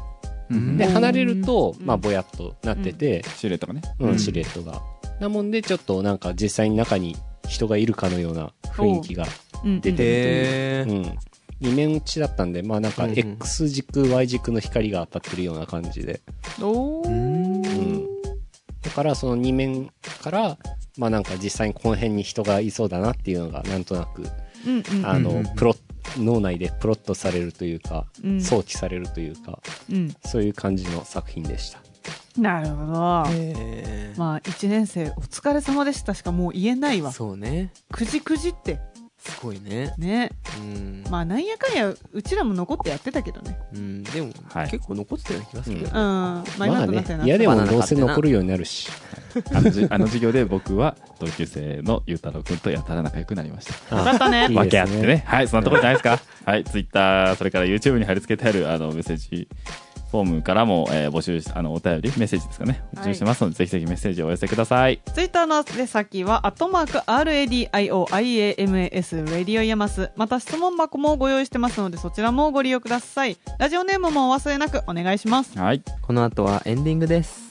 [0.51, 4.81] うんで、うん離れると、うんまあ、ぼやっとなってて、シルエットがねうん、うんシルエットが。
[5.21, 7.17] なもんで、ちょっとなんか実際に中に
[7.49, 9.27] 人がいるかのような雰囲気が
[9.65, 10.99] うん出てるという。
[10.99, 11.19] うん。
[11.61, 16.21] 二面打ちだったんで、まあなんかうんうん X 軸、Y 軸の光が当たってるような感じで。
[16.61, 18.03] うん。
[18.83, 19.91] だからその二面
[20.23, 20.57] から、
[20.97, 24.33] まあなんか実際にこの辺に人がいそうだなっていうのがなんとなく、うんうん
[25.05, 25.77] あのプロ、
[26.19, 29.61] 脳内でプロットされるというか、うん想起されるというか、
[29.91, 30.15] うん。
[30.25, 31.81] そういう感じの作品でした。
[32.41, 32.93] なるほど。
[32.93, 37.13] まあ、一年生、お疲れ様でしたしかもう言えないわ。
[37.13, 37.73] そうね。
[37.91, 38.79] くじくじって。
[39.19, 39.95] すごいね。
[39.99, 40.31] ね。
[40.61, 41.05] うん。
[41.11, 43.59] まあ、なんやかんや、うちらも残ってやってたけどね。
[43.75, 45.95] うん、でも、はい結構残ってたような気がするけどうん。
[45.95, 45.99] ね。
[45.99, 48.89] まあ、今なっては、な嫌でもどうせ残るようになるし。
[49.53, 55.25] あのじあの授業で僕は同級生のゆうたろうくんとやたら仲良くなりました よかったねいいですね分け合ってね。
[55.27, 56.19] はい、そんなところじゃないですか。
[56.45, 59.49] はい、ツイッター、それから YouTube に貼り付けてある、あの、メッセージ
[60.11, 62.83] フォームからも、えー募集し、あの、お便り、メッセージですかね。
[62.95, 65.01] 募集してますので、ぜひぜひメッセージをお寄せください。
[65.15, 70.11] ツイッターの出先は、アットマーク、RADIOIAMAS、ラディオヤマス。
[70.17, 73.37] また質問箱もご用意してますので、そちらもご利用ください。
[73.59, 75.59] ラジオネームもお忘れなくお願いします。
[75.59, 75.83] はい。
[76.03, 77.48] この後はエンディングです。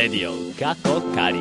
[0.00, 1.40] レディオ過去仮。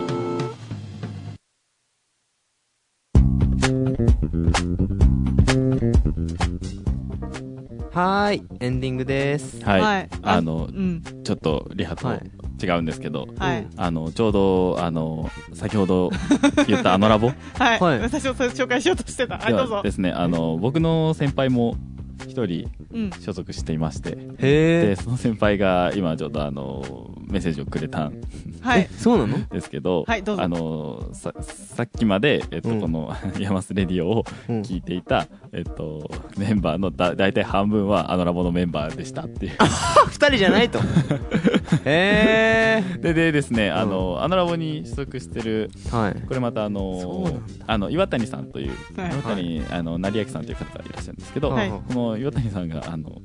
[7.94, 9.64] はーい、エンディングです。
[9.64, 9.82] はい。
[9.82, 11.02] はいあのう、ん。
[11.24, 12.32] ちょっとリハとはい
[12.62, 13.68] 違うんですけど、はい。
[13.78, 16.10] あの、ちょうど、あの、先ほど
[16.68, 17.28] 言ったあのラボ？
[17.58, 17.80] はい。
[17.80, 19.38] はい私もそれ紹介しようとしてた。
[19.38, 19.92] はい、どうぞで。
[19.92, 21.78] すね、あの、僕の先輩も
[22.28, 23.10] 一人うん。
[23.20, 28.22] 所属していまして、へで、その先輩が今ちょっとあの、メッセージをくれたん
[28.62, 28.96] はいえ、。
[28.98, 29.48] そうなの？
[29.48, 39.52] ですけど、はいどうぞあの、さ、さっきまで、えっと、うんこの、 ヤマスレディオをうん聞いていた、えっと、メンバーのだ、だいたい半分はあのラボのメンバーでしたっていう。
[40.08, 40.80] 二人じゃないと。
[41.86, 45.96] へ で、でですね、あの、あのラボに所属してる、ー。
[45.96, 46.22] はい。
[46.28, 53.22] これまたあのあの、岩谷さんという、はい岩谷、あの、成明さんという方がいらっしゃるんですけど、はいこの岩谷さんが、あの、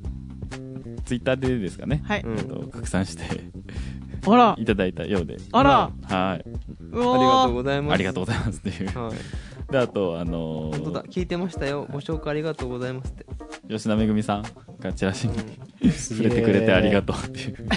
[1.05, 2.21] ツイッターでですかね、はい。
[2.21, 3.23] うんえっと、拡散して
[4.27, 4.55] あら。
[4.57, 5.91] いただいたようで、あら。
[6.03, 6.45] はい。
[6.91, 7.93] うありがとうございます。
[7.93, 8.99] ありがとうございますっていう。
[8.99, 9.71] はい。
[9.71, 11.87] で、あと、あの本当だ、聞いてましたよ。
[11.91, 13.25] ご紹介ありがとうございますって。
[13.69, 14.45] 吉田めぐみさん
[14.79, 15.33] がチラシに
[15.83, 17.67] うん触れてくれてありがとうっていう。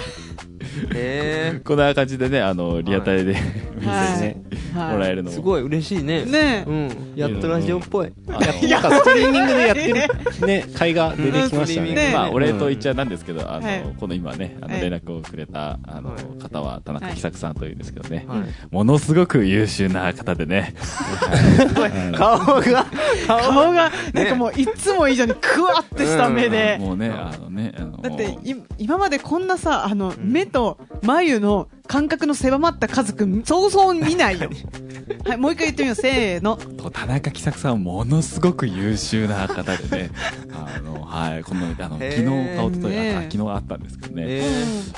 [0.93, 3.39] へこんな感じでね、あの、リアタイで、メッ
[3.79, 4.17] セーはい。
[4.17, 4.23] ジ
[4.77, 4.93] はいー。
[4.93, 5.35] もらえるのも。
[5.35, 6.25] すごい嬉しいね。
[6.25, 6.69] ねえ。
[6.69, 7.13] うん。
[7.15, 8.11] やっとラジオっぽい。
[8.27, 11.95] あのなんかストリーミングでやってる、ね、会が出てきましたうんね。
[11.95, 18.39] ねまあ、お礼と言っちゃなんですけど、あの、はいこの今ね、あの、はい連絡をくれた、あの、はい方は、田中はい喜作さんというんですけどね、はい。
[18.71, 20.73] ものすごく優秀な方でね、
[22.15, 22.85] 顔が、
[23.27, 26.77] 顔が、なんかもう、いつも以上にクワってした目で。
[26.79, 30.58] もうね、あのね、あの、だって、い今までこんなさ、あの、目と
[31.01, 34.51] 眉の感覚の狭まった家族、そうそう見ないよ。
[35.25, 35.95] はい、もう一回言ってみよう。
[35.95, 36.55] せーの。
[36.55, 40.11] と田中喜作さんはものすごく優秀な方でね、
[40.53, 42.23] あの、はい、この、あの、昨日
[42.55, 42.93] かおととい、
[43.31, 44.39] 昨日あったんですけどね、え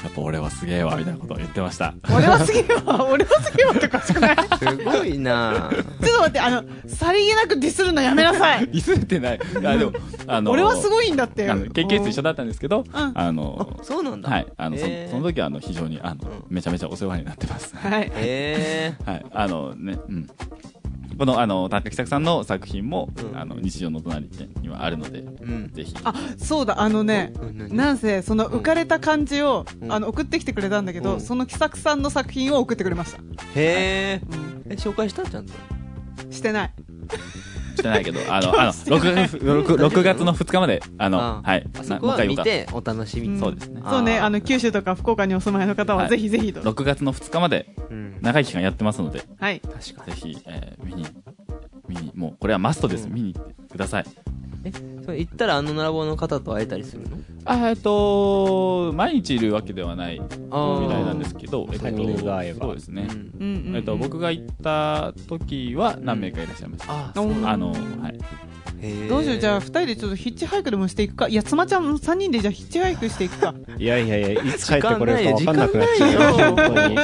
[0.04, 1.94] やっぱ俺はすげえわ、みたいなことを言ってました。
[2.14, 3.08] 俺はすげえわ。
[3.10, 4.36] 俺はすげえわってかしくない？
[4.36, 8.68] ちょっー、すごいなと待って、あの、さりげなくディスるのやめなさい。
[8.68, 9.40] ディスってない。
[9.66, 9.92] あ、でも、
[10.28, 11.50] あの、俺はすごいんだって。
[11.50, 14.30] あの、研究室一緒だったんですけど、んあのあ、、そうなんだ。
[14.30, 16.18] はい、あの、その時は、あの、非常に、あの、
[16.50, 17.76] めちゃめちゃお世話になってます。
[17.78, 18.12] はい。
[18.16, 20.28] へはい、あのね、うん。
[21.18, 24.30] この、あの、田中喜作さんの作品も、うんあの、日常の隣
[24.62, 25.42] にはあるので、ー。
[25.44, 25.72] うん。
[25.72, 25.94] ぜひ。
[26.04, 33.20] あ、そうだ、あのね、うん何なんせ、その浮かれた感じを、うんあの、送ってきてくれたんだけど、うんその喜作さんの作品を送ってくれました。
[33.56, 34.36] へー。
[34.36, 34.36] う
[34.70, 35.54] んえ、紹介したちゃんと？
[36.32, 36.74] してない。
[37.82, 41.68] してないけど、あの、 あの、6月、6, 6月の2日まで、あの、あはい。
[41.80, 43.40] あそこは見て、お楽しみに。
[43.40, 46.62] そうですねそうね、あの、九州とか福岡にお住まいの方は、はいぜひぜひと。
[46.62, 46.70] か。
[46.70, 48.18] 6月の2日まで、うん。
[48.22, 49.60] 長い期間やってますので、はい。
[49.62, 51.06] 確かぜひ、えー見に、
[51.88, 53.08] 見に、もう、これはマストです。
[53.08, 54.06] うん見に行ってください。
[54.64, 54.72] に。
[54.74, 57.18] え、それ行ったらあの並ぼの方と会えたりするの？
[57.46, 61.86] あ、えっと、毎日いるわけではないあみたいなんですけど、えっと、
[62.60, 63.08] そうですね。
[63.10, 63.12] うん。
[63.12, 63.76] うんうんうん。
[63.76, 66.94] えっと、僕が行った時は何名かいらっしゃいました。
[66.94, 67.12] あ、
[67.58, 68.20] の、はい。
[69.08, 71.28] どうしよう、じゃあ、二人でちょっとヒッチハイクでもしていくか？
[71.28, 73.54] いや、妻ちゃん三人でじゃあヒッチハイクしていくか？
[73.78, 76.98] いやいやいや、いつ帰ってこれるか分かんなくなっちゃうよ、時間ないよ本当に。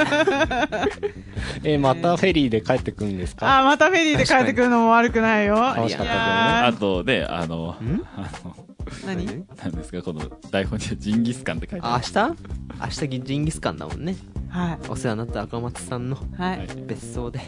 [1.64, 3.60] え、またフェリーで帰ってくるんですか？
[3.60, 5.56] あー、またフェリーで帰ってくるのも悪くないよ。
[5.56, 8.02] 楽しかったけどねいやあとで、あの、ん？
[8.16, 9.32] あの、ー何な
[9.68, 10.22] んですか、この
[10.52, 12.04] 台本にはジンギスカンって書いてああ、る。
[12.06, 13.08] 明日？
[13.08, 14.16] 明日ジンギスカンだもんね。
[14.50, 14.90] はい。
[14.90, 16.58] お世話になった赤松さんのはい。
[16.60, 17.40] はい別荘で、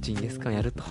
[0.00, 0.82] ジンギスカンやると。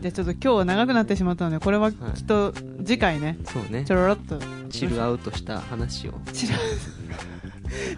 [0.00, 2.52] じゃあちょっと今日は長くなってしまったので、これはきっと
[2.84, 3.94] 次回ね、そうねちょ。
[3.94, 4.38] ろろっと。
[4.68, 6.14] チルアウトした話を。
[6.32, 6.56] チラ、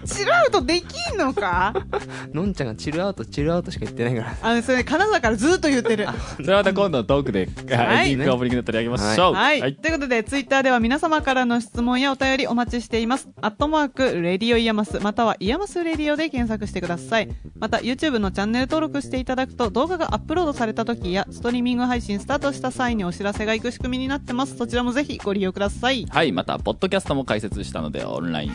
[0.04, 1.74] チラウトできんのか？
[2.32, 4.36] のんちゃんがチルアウト、チルアウトしか言ってないから。
[4.42, 6.06] あの、それ、金沢からずっと言ってる。
[6.36, 9.34] それはまた今度のトークで、ははいい、リンクオープニングで取り上げましょう。
[9.34, 9.60] はい。
[9.76, 13.28] ということで、ツイッターでは皆様からの質問やお便りお待ちしています。
[13.40, 17.28] アットマーク、 Radio IAMAS、または IAMAS Radio で検索してください。
[17.58, 24.56] また、YouTube のチャンネル登録していただくと、動画がアップロードされた時や、ストリーミング配信スタートした際にお知らせが行く仕組みになってます。
[24.56, 26.06] そちらもぜひご利用ください。
[26.08, 28.52] はい、また、ポッドキャストも開設したので、オンライン、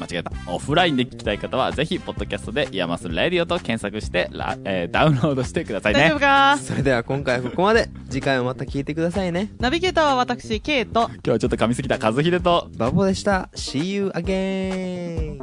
[0.00, 6.18] 間違えた、オフラインで聞きたい方は、ぜひ、ポッドキャストで、 IAMAS Radio と検索して、ラえーダウンロードしてくださいね大丈夫。
[6.20, 7.88] かそれでは今回はここまで。
[8.10, 9.50] 次回もまた聞いてくださいね。
[9.58, 11.08] ナビゲーターは私、ケイト。
[11.08, 13.48] 今日はちょっと噛みすぎた、和秀と、バボでした。
[13.54, 15.38] See you again!